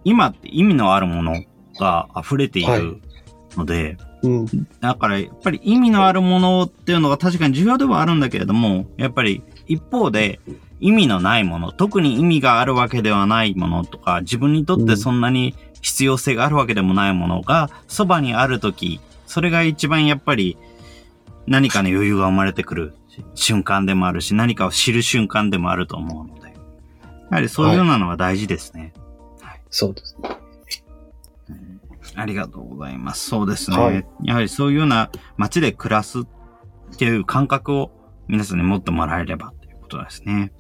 [0.06, 1.44] 今って意味のあるもの
[1.80, 3.02] が溢れていはいる
[3.58, 4.46] ので、うん。
[4.80, 10.40] だからやっぱり意味のあるものっていうのが確かに重要ではあるんだけれども、やっぱり一方で
[10.80, 19.00] 意味のないもの、特に意味があるわけではないものとか、自分にとってそんなに必要性があるわけでもないものがそばにあるとき、
[19.36, 20.58] それが一番やっぱり
[21.46, 22.94] 何かの余裕が生まれてくる
[23.34, 26.56] 瞬間でもあるし、何かを知る瞬間でもあると思うので、や
[27.32, 28.94] はりそういうようなのは大事ですね。
[29.70, 30.30] そうですね。
[32.16, 33.28] ありがとうございます。
[33.28, 33.78] そうですね。
[33.78, 36.24] はいやはりそういうような街で暮らすっ
[36.98, 37.92] ていう感覚を
[38.30, 40.54] 皆さんに持ってもらえればということですね。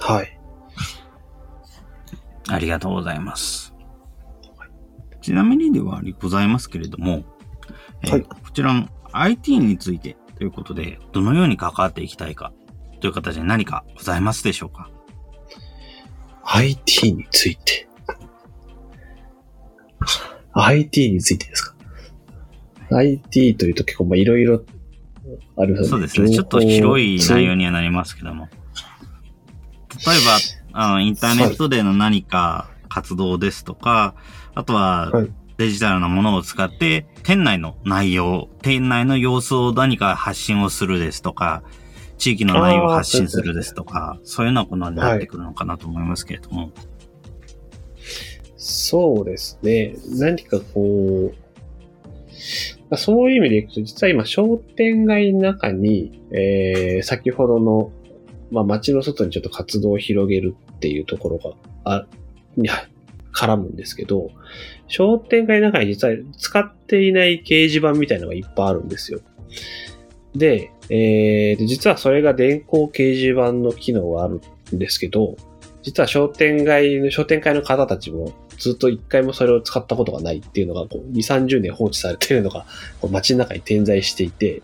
[0.00, 0.38] はい。
[2.50, 3.72] ありがとうございます。
[5.22, 7.32] ちなみにではございますけれども、えー
[8.10, 12.52] はいこちらの IT についてということで、どのように関わっていきたいか
[13.00, 14.90] という形で何かございますでしょうか
[16.44, 17.88] ？IT について。
[20.54, 21.76] IT についてですか
[22.90, 24.64] ?IT というと結構まあいろいろ
[25.56, 26.30] あるそうですね。
[26.30, 28.48] ちょっと広い内容にはなりますけども。
[30.04, 30.16] 例え
[30.72, 34.14] ば、あの、インターネットでの何か活動ですとか、
[34.54, 35.30] あとははい、
[35.62, 41.62] デジタルなものを使って、店内の内容、店内の様子を何か発信をするですとか、
[42.18, 46.72] 地域の内容を発信するですとか、そういうようなことになってくるのかなと思いますけれども。
[48.56, 49.94] そうですね。
[50.18, 51.34] 何かこう、
[52.90, 57.92] まあそういう意味でいくと、実は今商店街の中に、えー、先ほどの、
[58.50, 61.52] まあ街の外にちょっと活動を広げるっていうところが、
[61.84, 62.06] あ、
[62.56, 62.68] に
[63.42, 64.30] 絡むんですけど、
[64.88, 69.20] 商店街の中に実は使っていない掲示板みたいのがいっぱいあるんですよ。
[70.34, 74.40] で、えーで実はそれが電光掲示板の機能がある
[74.74, 75.36] んですけど、
[75.82, 82.64] 実は商店街の、商店会の方たちもずっと一回もそれを使ったことがないっていうのが、こう、2、30年放置されてるのが、
[83.00, 84.62] こう街の中に点在していて、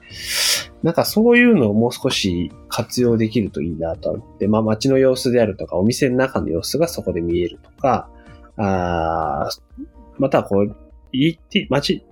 [0.85, 8.09] なんかそういうのをもう少し活用できるといいなと思って、まあ街の様子であるとか、お店の中の様子がそこで見えるとか、
[8.59, 9.49] あ
[10.19, 10.77] またこう、
[11.13, 12.05] 行って、街、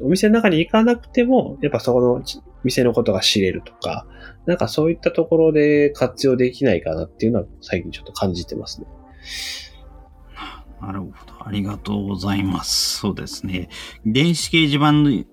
[0.00, 2.22] お店の中に行かなくても、やっぱそこの
[2.64, 4.06] 店のことが知れるとか、
[4.46, 8.86] なんかそういったところで活用できないかなっていうのは最近ちょっと感じてますね。
[10.80, 11.12] なるほど。
[11.46, 12.98] ありがとうございます。
[12.98, 13.68] そうですね。
[14.06, 14.92] 電子掲示板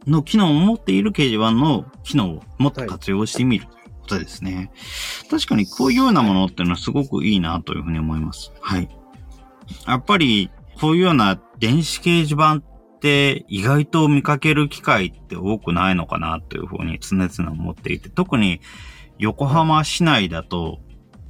[0.09, 4.71] の機能を持っている掲示板の機能をもっと活用してみるということですね。
[5.29, 8.51] 確かにこういうようなものっていうのはすごくいいなというふうに思います。
[8.59, 8.89] はい。
[9.87, 10.49] やっぱり
[10.79, 12.63] こういうような電子掲示板っ
[12.99, 18.61] て意外と見かける機会って多くないのかなというふうに常々思っていて、特に
[19.17, 20.79] 横浜市内だと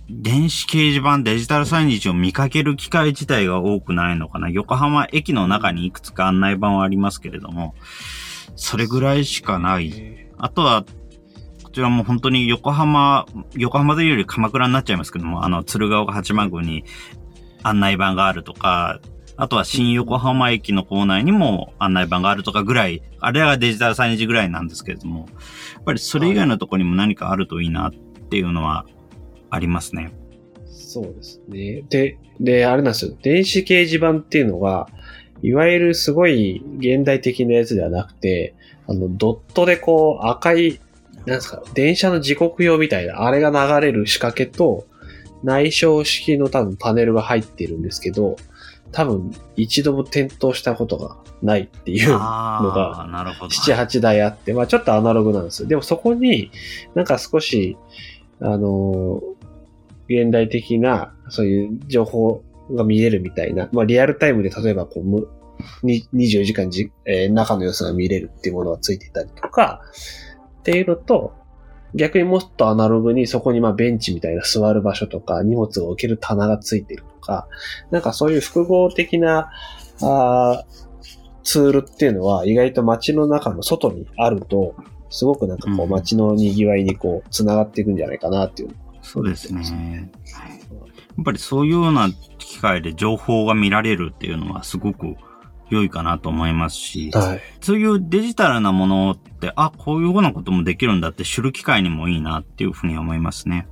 [0.10, 4.50] 電子掲示板、デジタルサイネージを見かける機会自体が多くないのかな。
[4.50, 7.74] 横浜駅の中にいくつか案内板はありますけれども、
[8.56, 10.30] それぐらいしかない。
[10.38, 10.86] あとは、
[11.64, 13.26] こちらも本当に横浜、
[13.56, 16.86] 横浜というより鎌倉になっちゃいますけども、あの、鶴岡八幡宮に
[17.66, 19.00] 案内板があるとか、
[19.38, 25.28] あとは新横浜駅の構内にも案内板があるとかぐらい、あれはデジタルサイネージぐらいなんですけれども、
[25.74, 27.92] やっぱりそれ以外のところにも何かあるといいなっ
[28.30, 28.86] ていうのは
[29.50, 30.14] ありますね。
[30.68, 31.84] そうですね。
[31.90, 33.18] で、で、あれなんですよ。
[33.22, 34.88] 電子掲示板っていうのが、
[35.42, 38.56] いわゆるすごい現代的なやつではなくて、
[38.88, 40.80] あの、ドットでこう赤い、
[41.26, 44.86] なんですか、電車の時刻表みたいな、あれが流れる仕掛けと、
[45.46, 48.36] 内省式の多分パネルが入ってるんですけど、
[48.92, 53.54] 多分一度も点灯したことがないっていうのが、なるほど。
[53.54, 55.68] 7、8台あって、まあちょっとアナログなんですよ。
[55.68, 56.52] でもそこに
[56.96, 57.78] なんか少し、
[58.42, 59.36] あのー
[60.08, 65.28] 現代的な、そういう情報が見れるみたいな、まあリアルタイムで例えばこうむ、
[65.82, 69.82] に24時間じ、えー中の様子が見れるっていうものがついてたりとか、
[70.60, 71.34] っていうのと、
[71.96, 77.48] 逆にもっとアナログにそこにまあベンチみたいな座る場所とか荷物を置ける棚がついてるとか、
[77.90, 79.50] なんかそういう複合的な、
[80.02, 80.86] あー
[81.44, 84.76] ツールっていうのは意外と街の中の外にあると、
[85.10, 88.70] すごくなんかこううん街の賑わいにこう、繋がっていくんじゃないかなっていう。
[89.02, 90.12] そうですね。
[91.18, 95.16] やっぱりそういうような機会で情報が見られるっていうのはすごく
[95.70, 97.42] 良いかなと思いますし、はい。
[97.62, 103.68] そういうデジタルなものって、あ、こういうようなこともできるんだって知る機会にもいいなっていうふうに思いますね。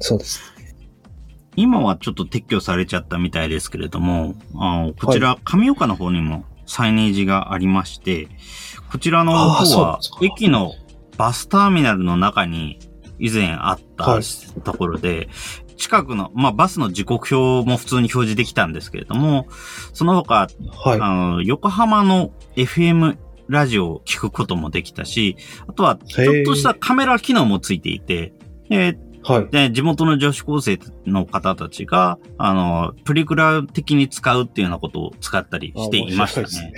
[0.00, 0.40] そうです。
[1.56, 8.28] 今はちょっと撤去されちゃったみたいですけれども、あのこちら、上岡の方にもサイネージがありまして、
[8.90, 10.72] こちらの方は駅の
[11.16, 12.78] バスターミナルの中に
[13.18, 14.22] 以前あったはい
[14.62, 15.28] ところで、
[15.80, 19.48] 近くの、まあ、バスの時刻表も普通に表示できたんですけれども、
[19.92, 20.48] その他、
[20.84, 21.00] はい。
[21.00, 23.16] あの、横浜の FM
[23.48, 28.32] ラジオを聞くこともできたし、あとは、ちょっとしたカメラ機能もついていて、
[28.68, 29.48] ではい。
[29.50, 36.72] で、地元の女子高生の方たちが、あの、プリクラ的に使うっていうようなことを使ったりしていましたね。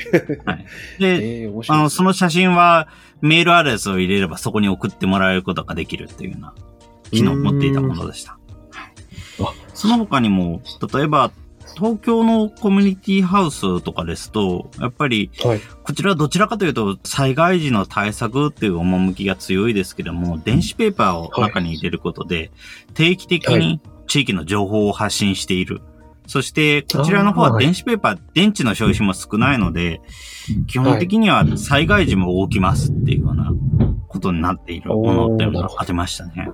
[0.44, 0.66] はい。
[0.98, 2.88] で、 えー、面白あの、その写真は
[3.20, 6.55] メールアドレスを入れればそこに送ってもらえることができるっていうような
[7.12, 8.38] 機能を持っていたものでした。
[9.83, 10.62] その他にも、
[10.95, 11.33] 例えば、
[11.74, 15.61] 東京のコミュニティハウスとかですと、やっぱり、はい。
[15.83, 22.53] こちらはどちらかというと、災害時の対策っていう趣が強いですけども、電子ペーパーを中に入れることで、
[22.95, 25.83] 定期的はに地域の情報を発信している。
[26.28, 30.01] そして、こちらの方は電子ペーパー、電池の消費も少ないので、
[30.68, 33.53] 基本的には災害時も動きますっていうような
[34.07, 36.53] ことになっているものっていうのがありましたね。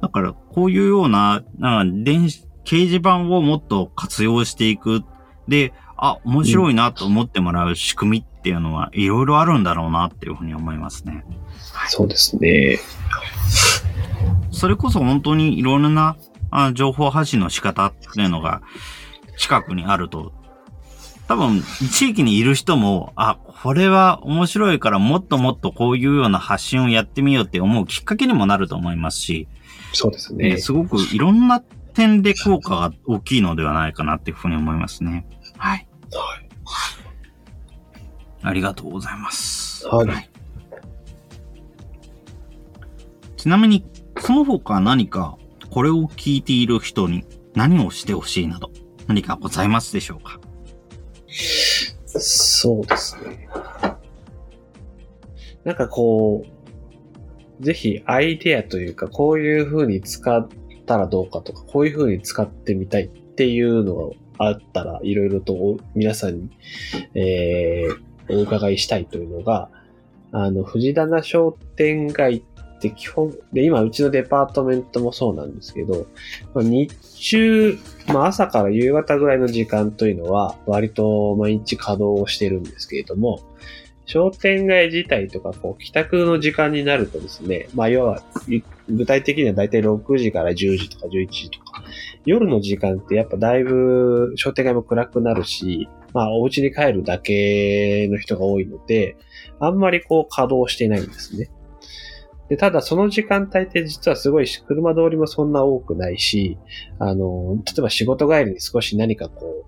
[0.00, 5.02] はいだから、こういうような、なんか電子、掲示板をもっと活用していく。
[5.48, 11.24] で、あ、面白いなと思ってもらう仕組みっていうのはいろいろあるんだろうなっていうふうに思いますね。
[11.88, 12.78] そうですね。
[14.52, 16.16] それこそ本当にいろんな
[16.50, 18.62] あ情報発信の仕方っていうのが
[19.36, 20.32] 近くにあると、
[21.28, 21.62] 多分
[21.92, 29.46] 地域にいる人も、あ、これは面白いからもっともっとこういうような発信をやってみようって思うきっかけにもなると思いますし、
[29.92, 30.58] そうですえねー。
[30.58, 35.26] すごくいろんな点で効果が大きいのではないかなっていうふうに思いますね。
[35.56, 35.86] はい。
[36.12, 36.48] はい。
[38.42, 39.86] ありがとうございます。
[39.86, 40.30] はい。
[43.36, 43.84] ちなみに、
[44.18, 45.36] その他何か
[45.70, 47.24] これを聞いている人に
[47.54, 48.70] 何をしてほしいなど
[49.06, 50.40] 何かございますでしょうか？
[52.06, 53.48] そうですね。
[55.64, 56.44] なんかこ
[57.60, 60.48] う、ぜひアイデアというか、こういう風に使っ
[60.86, 63.94] たらどうかとか、こういう風に使ってみたいっていうの
[64.38, 66.50] があったら、いろいろと皆さんに、
[67.14, 69.70] えー、お伺いしたいというのが、
[70.32, 76.06] あの、藤棚商店街って基本、で、今うちのデパートメントもそうなんですけど、
[76.54, 77.78] 日中、
[78.12, 83.40] まあ朝から夕方ぐらいの時間というのは、割と毎日稼働をしてるんですけれども、
[84.06, 88.22] 商店街自体とか、こう、帰宅の時間になるとですね、まあ要は、
[88.88, 91.84] 具体的にはだいたい6時から10時とか11時とか、
[92.24, 99.16] 夜の時間ってやっぱだいぶ商店街も暗くなるし、まあお家に帰るだけの人が多いので、
[99.60, 101.50] あんまりこう稼働してないんですね。
[102.48, 106.58] で、ただその時間帯って実はすごいし車通りもそんな多くないし、
[106.98, 109.66] あの、例えば仕事帰りに少し何かこ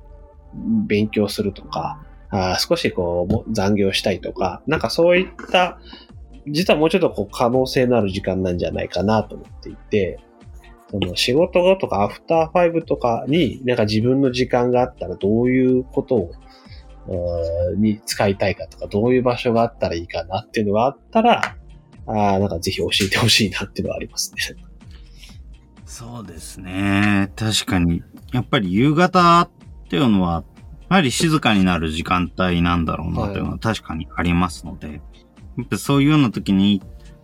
[0.54, 2.00] う、勉強するとか、
[2.30, 5.78] あ少しこう、残業したいとか、なんかそういった、
[6.46, 10.18] 実はもうちょっとこう可能性のある時間なんじゃないかなと思っていて、
[10.90, 16.30] その仕事後とかアフターファイブとかになんか自分の時間があったらどういうことを、
[17.76, 21.56] に使いたいかとか、どういう場所があったらいいかなっていうのがあったら、
[22.06, 24.56] あーなんかぜひ教えてほしいなっていうのはありますね。
[25.84, 27.32] そうですね。
[27.36, 28.02] 確かに。
[28.32, 29.50] やっぱり夕方っ
[29.88, 30.44] ていうのは、
[30.88, 35.02] やはり静かになる時間帯なんだろうなというのは確かにありますので、
[35.58, 36.82] やっぱそういうような時に、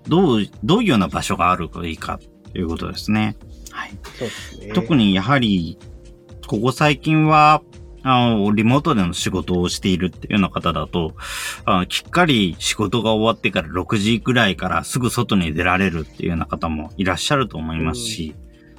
[0.08, 2.18] どう、どういうような場所があるといいか
[2.52, 3.36] ということですね。
[3.70, 3.92] はい。
[4.66, 5.78] ね特にやはり、
[6.46, 7.62] ここ最近は、
[8.08, 11.16] あの、リモートでの仕事をしているっていうような方だと、
[11.64, 18.36] あきっかり仕事が終わってから6時ぐらいからすぐ外に出られるっていうような方もいらっしゃると思いますし、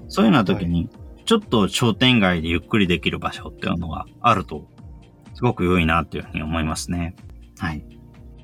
[0.07, 0.89] そういうような時に、
[1.25, 4.69] ちょっと商店街でゆっくりできる場所っていうのがあると、
[5.33, 7.13] すごく良いなっていうふうに思いますね。
[7.59, 7.83] はい。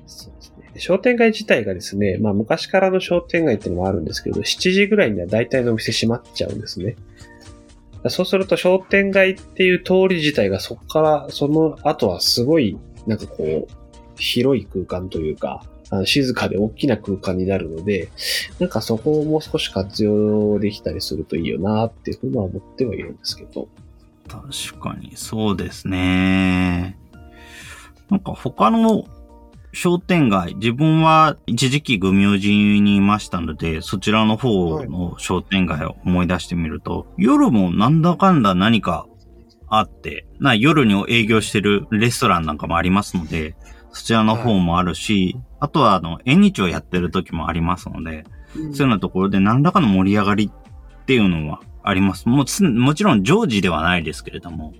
[0.04, 0.80] そうですね。
[0.80, 6.96] 商店街自体がですね、まあ昔からの商店街っていうのもあるんですけど、7時ぐらいには大体のお店閉まっちゃうんですね。
[8.10, 13.72] そうすると商店街っていう通り自体がそこから、その後はすごい、なんかこう、
[14.16, 18.10] 広い空間というか、あの静かで大きな空間になるので、
[18.58, 23.68] なんかそこをもう少し活用できたりするといいよなっていうふうには思ってはいるんですけど。
[24.28, 26.98] 確かに、そうですね。
[28.10, 29.04] なんか他の
[29.74, 32.48] 商店街、自分は一時期グミオ寺
[32.80, 39.06] にいましたので、そちらの方の商店街を思い出してみると、はい、夜もなんだかんだ何か
[39.68, 43.56] あって、な夜に営業してるレストランなんかもありますので、
[43.92, 48.24] そちらの方もあるし、はい、あとはあの、縁日をやってる時もありますので、
[48.56, 52.28] うん、そういうようなところで何らかの盛り上がりっていうのはあります。
[52.28, 54.72] ももちろん常時ではないですけれども、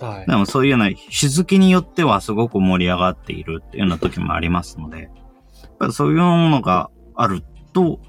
[0.00, 0.26] はい。
[0.26, 7.42] でもそういうような日付によってはすごく盛り上がっているっていうような時もありますので、やっぱりそういうものがある
[7.72, 8.00] と、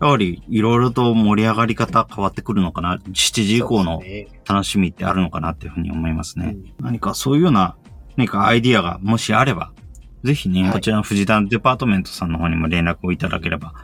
[0.00, 4.02] やはりいろいろと盛り上がり方変わってくるのかな？7時以降の
[4.48, 6.52] 楽しみってあるのかなっていうふうに思いますね。
[6.52, 7.76] すね何かそういうような
[8.16, 9.72] 何かアイディアがもしあれば、
[10.24, 13.74] ぜひね、はい、こちらの藤田デパートメントさんの方にも連絡をいただければ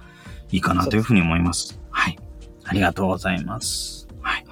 [0.51, 1.81] いいかなというふうに思います。
[1.91, 2.19] はい。
[2.65, 4.07] ありがとうございます。
[4.21, 4.45] はい。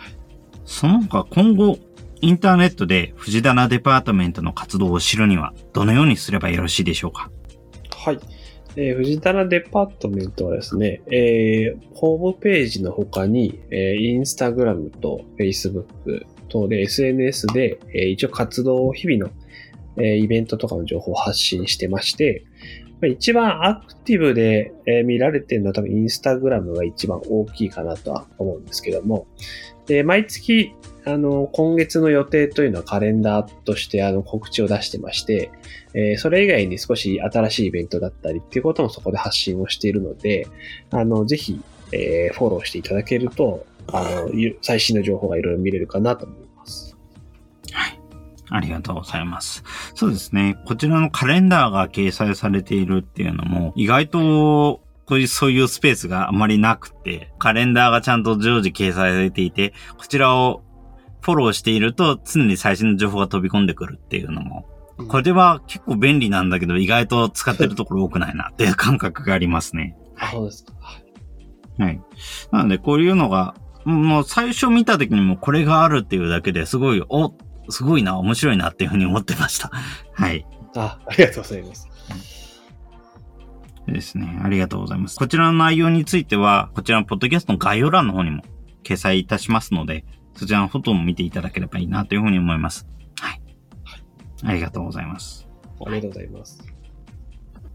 [0.65, 1.79] その他今後
[2.27, 7.31] インターネットで藤棚デパートメントの活動を知るにはどのようにすればよろしいでしょうか？
[7.95, 8.19] はい。
[8.75, 19.31] えー、藤棚デパートメントはですね、えー、ホームページの他に、えー、インスタグラムとフェイスブック等で SNS で、えー、一応活動を日々の、
[19.97, 22.45] えー、イベントとかの情報を発信してまして、
[23.09, 29.29] 一番アクティブで、え、見られてるのは多分インスタグラムが一番大きいかなとは思うんですけども、
[29.87, 30.73] で毎月
[31.09, 35.53] あの、今月の予定というのはカレンダーとしてあの告知を出してまして、
[35.95, 40.49] えー、それ以外に少し新しいイベントだったりっていうこともそこで発信をしているので、
[40.91, 41.61] あの、ぜひ、
[41.93, 44.31] えー、フォローしていただけると、あの、
[44.63, 46.97] 最新の情報がいろいろ見れるかなと思います。
[47.71, 48.01] はい。
[48.51, 49.63] ありがとうございます。
[49.95, 50.59] そうですね。
[50.67, 60.65] こちらのカレンダーが掲載されているっていうのも、意外とこういう、そういうスペースがあまりなくて、カレンダーがちゃんと常時掲載されていて、こちらを
[61.27, 64.65] フォローしていると常に最新の情報が飛び込んでくるっていうのも、
[65.09, 69.97] これは結構便利なんだけど、意外と使ってるところ多くないなっていう感覚がありますね。
[70.31, 70.73] そうですか。
[71.79, 72.01] はい。
[72.53, 77.35] なので、こういうのが、もう最初見た時にもこれがあるっていうだけですごい、お、
[77.69, 79.71] すごいな、面白いなっていうふうに思ってました。
[80.15, 80.47] はい。
[80.77, 81.89] あ、ありがとうございます。
[83.89, 84.41] ですね。
[84.43, 85.17] ありがとうございます。
[85.17, 88.43] こちらの内容については、こちらのポッドキャストの概要欄の方にも
[88.83, 90.05] 掲載いたしますので、
[90.37, 92.87] そちらのフォトも見ていただければいいなというふうに思います。
[93.21, 93.43] はい。
[94.45, 95.49] ありがとうございます。
[95.85, 96.63] ありがとうございます。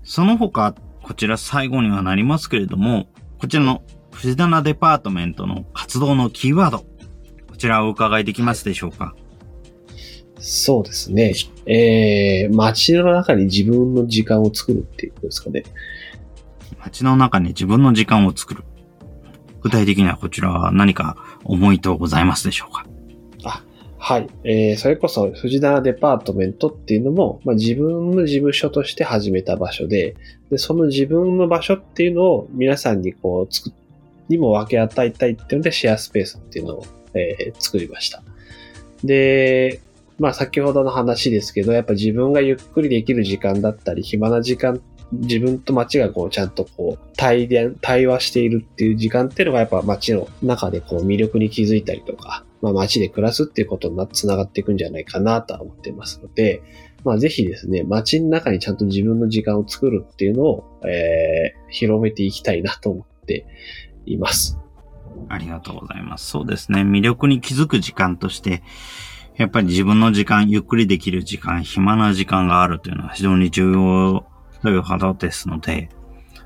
[0.04, 3.08] その他、こちら最後にはなりますけれども、
[3.40, 6.80] こちらの藤棚デパートメントの活動のキーワード、
[7.50, 9.16] こちらをお伺いできますでしょうか、
[10.42, 11.34] そうですね。
[11.68, 15.64] えー、街の中に自分の時間を作るっていうことですかね。
[16.80, 18.64] 街の中に自分の時間を作る。
[19.62, 22.86] 具体的にはこちらは何か思いとございますでしょうか？
[23.44, 23.64] あ、
[23.98, 24.30] はい。
[24.44, 30.16] えー、それこそ藤棚デパートメントっていうのも、まあ、自分の事務所として始めた場所で、
[30.50, 33.72] で、その自分の場所っていうのを皆さんにこう、作
[34.30, 38.24] にも分け与えたいっていうのでシェアスペースっていうのを、えー、作りました。
[39.04, 39.82] で、
[40.20, 44.80] まあ先ほどの話ですけど、やっぱ自分がゆっくりできる時間だったり、暇な時間
[45.12, 56.64] 自分と街がこうちゃんとこう対電、対話しているっていう時間っていうのがやっぱ街の中でこう魅力に気づいたりとか、まあ街で暮らすっていうことにな繋がっていくんじゃないかなとは思っていますので、
[57.04, 63.46] まあぜひですね、街の中にちゃんと自分の時間を作るっていうのを、えー、広めていきたいなと思って
[64.06, 64.58] います。
[65.28, 66.28] ありがとうございます。
[66.28, 66.82] そうですね。
[66.82, 68.64] 魅力に気づく時間として、
[69.36, 74.31] やっぱり自分の時間、ゆっくりできる時間、暇な時間があるというのは非常に重要
[74.62, 75.90] という方ですので、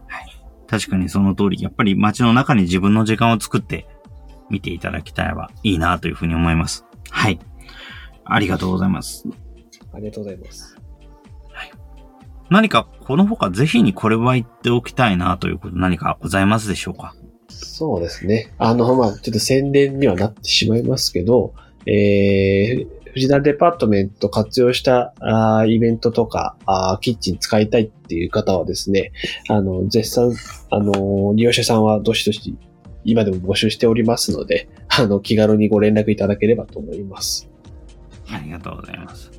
[0.08, 0.26] はい。
[0.68, 3.88] 確かにその通り、やっぱり街の中に自分の時間を作って
[4.50, 6.86] 見ていただきたいばいいなというふうに思います。
[7.10, 7.40] はい。
[8.24, 9.26] ありがとうございます。
[9.94, 10.78] ありがとうございます。
[11.52, 11.72] はい。
[12.50, 17.16] 何かこの他ぜひにこれは言っておきたいなということ何かございますでしょうか？
[17.48, 18.54] そうですね。
[18.58, 21.54] あの、まあ、ちょっと宣伝にはなってしまいますけど、
[21.86, 29.14] えー、藤田デパートメント活用したあイベントとかあキッチン使いたいっていう方はですね、
[29.48, 30.34] あの、絶賛、
[30.70, 32.58] あの、利用者さんはどしどし
[33.06, 37.50] 今でも募集しておりますので、あの、気軽にご連絡いただければと思います。
[38.30, 39.32] ありがとうございます。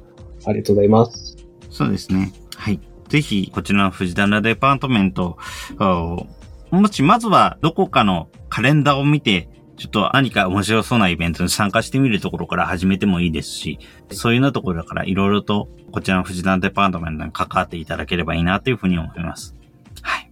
[0.47, 1.37] ありがとうございます。
[1.69, 2.33] そうですね。
[2.57, 2.81] はい。
[3.11, 5.37] ぜひ、こちらの藤棚デパートメント、
[5.79, 13.79] もし、まずはどこかのカレンダーを見て、ちょっと何か面白そうなイベントに参加してみるところから始めてもいいですし、
[14.11, 19.55] そういうようなところからいろいろとこちらの藤棚デパートメントに関わっていただければいいなというふうに思います。
[20.03, 20.31] はい。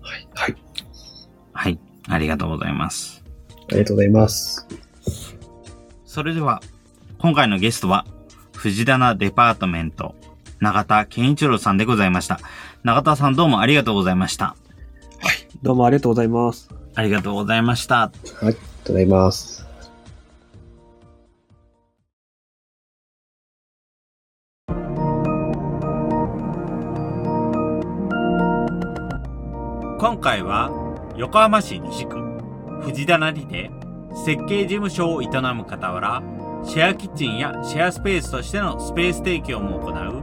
[0.00, 0.28] はい。
[0.34, 0.56] はい。
[1.52, 1.78] はい。
[2.08, 3.24] ありがとうございます。
[3.68, 4.66] ありがとうございます。
[6.04, 6.62] それでは、
[7.18, 8.06] 今回のゲストは、
[8.56, 10.14] 藤棚デパートメント、
[10.60, 12.40] 永田健一郎さんでございました。
[12.84, 14.46] 永田さんどうもありがとうございました。
[14.46, 14.54] は
[15.32, 15.48] い。
[15.62, 16.77] どうもありがとうございます。
[16.98, 17.94] ありがとうございました。
[17.94, 19.64] はい、ありがとうございます。
[30.00, 30.72] 今回は
[31.16, 32.18] 横浜市西区
[32.82, 33.70] 藤棚にて
[34.24, 36.20] 設計事務所を営む傍ら
[36.64, 40.22] シェアキッチンやシェアスペースとしてのスペース提供も行う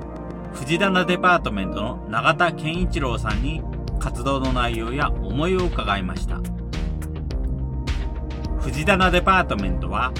[0.53, 3.61] 藤棚デパートメントの永田健一郎さんに
[3.99, 6.41] 活動の内容や思いを伺いました。
[8.65, 10.11] 藤棚デパートメントは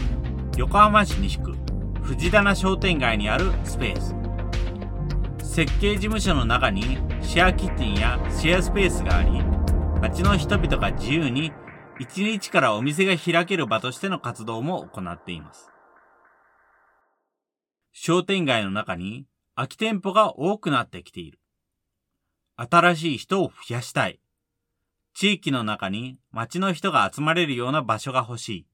[0.56, 1.56] 横浜市西区
[2.04, 4.16] 藤棚商店街にあるスペース。
[5.56, 9.32] 設計事務所の中にシェアキッチンやシェアスペースがあり、
[10.00, 11.54] 街の人々が自由に
[12.00, 15.72] 一日からお店が開ける場としての活動も行っています。
[17.94, 19.26] 商店街の中に
[19.56, 21.40] 空き店舗が多くなってきている。
[22.58, 24.20] 新しい人を増やしたい。
[25.18, 28.68] 地域の中に街の人が集まれるような場所が欲しい。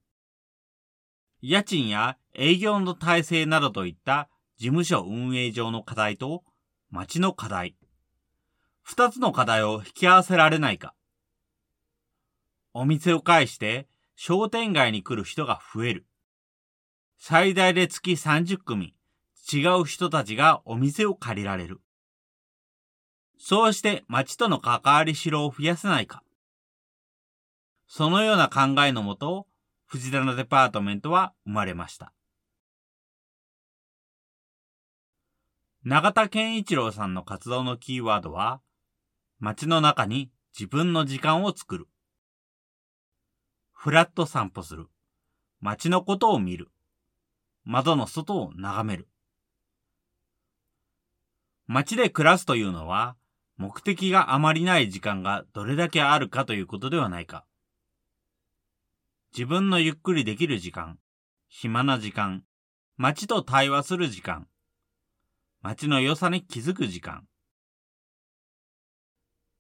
[1.42, 4.28] 家賃や営業の体制などといった
[4.58, 6.44] 事務所運営上の課題と
[6.90, 7.76] 街の課題。
[8.82, 10.96] 二つの課題を引き合わせられないか。
[12.74, 16.08] お店を介して商店街に来る人が増える。
[17.20, 18.96] 最大で月30組、
[19.54, 21.82] 違う人たちがお店を借りられる。
[23.38, 26.24] そうして町との関わりしろを増やせないか。
[27.94, 29.48] そのような考えのもと、
[29.86, 32.14] 藤棚デパートメントは生まれました。
[35.84, 38.62] 永田健一郎さんの活動のキーワードは、
[39.42, 41.90] 街の中に自分の時間を作る。
[43.74, 44.88] ふらっと散歩する。
[45.60, 46.70] 街のことを見る。
[47.66, 49.10] 窓の外を眺める。
[51.68, 53.18] 街で暮らすというのは、
[53.58, 57.44] 目的があまりない時間がどれだけあるかということではないか。
[59.34, 61.00] 自分のゆっくりできる時間、
[61.48, 62.44] 暇な時間、
[62.98, 64.50] 街と対話する時間、
[65.62, 67.26] 街の良さに気づく時間。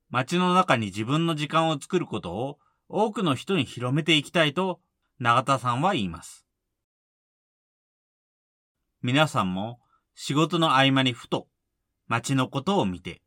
[0.09, 2.59] 街の中に自分の時間を作ることを
[2.89, 4.81] 多くの人に広めていきたいと
[5.19, 6.45] 永田さんは言います。
[9.01, 9.79] 皆さんも
[10.15, 11.47] 仕事の合間にふと
[12.07, 13.21] 街のことを見て、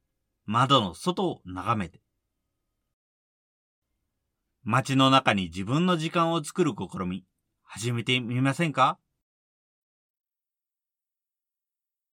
[0.44, 2.03] 窓の外を眺めて、
[4.66, 7.24] 街の中に自分の時間を作る試み、
[7.64, 8.98] 始めてみませんか？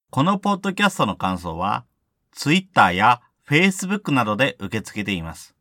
[0.10, 1.86] このポッドキャストの感想は、
[2.34, 5.56] Twitter や Facebook などで受け付けています。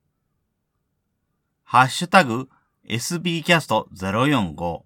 [1.62, 2.48] ハッシュタグ
[2.88, 4.80] sbcast045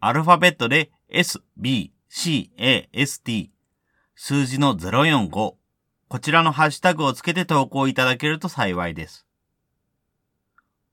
[0.00, 1.90] アルファベットで sbcast
[4.14, 5.56] 数字の045、こ
[6.20, 9.26] ちらのハッシュタグをつけて投稿いただけると幸いです。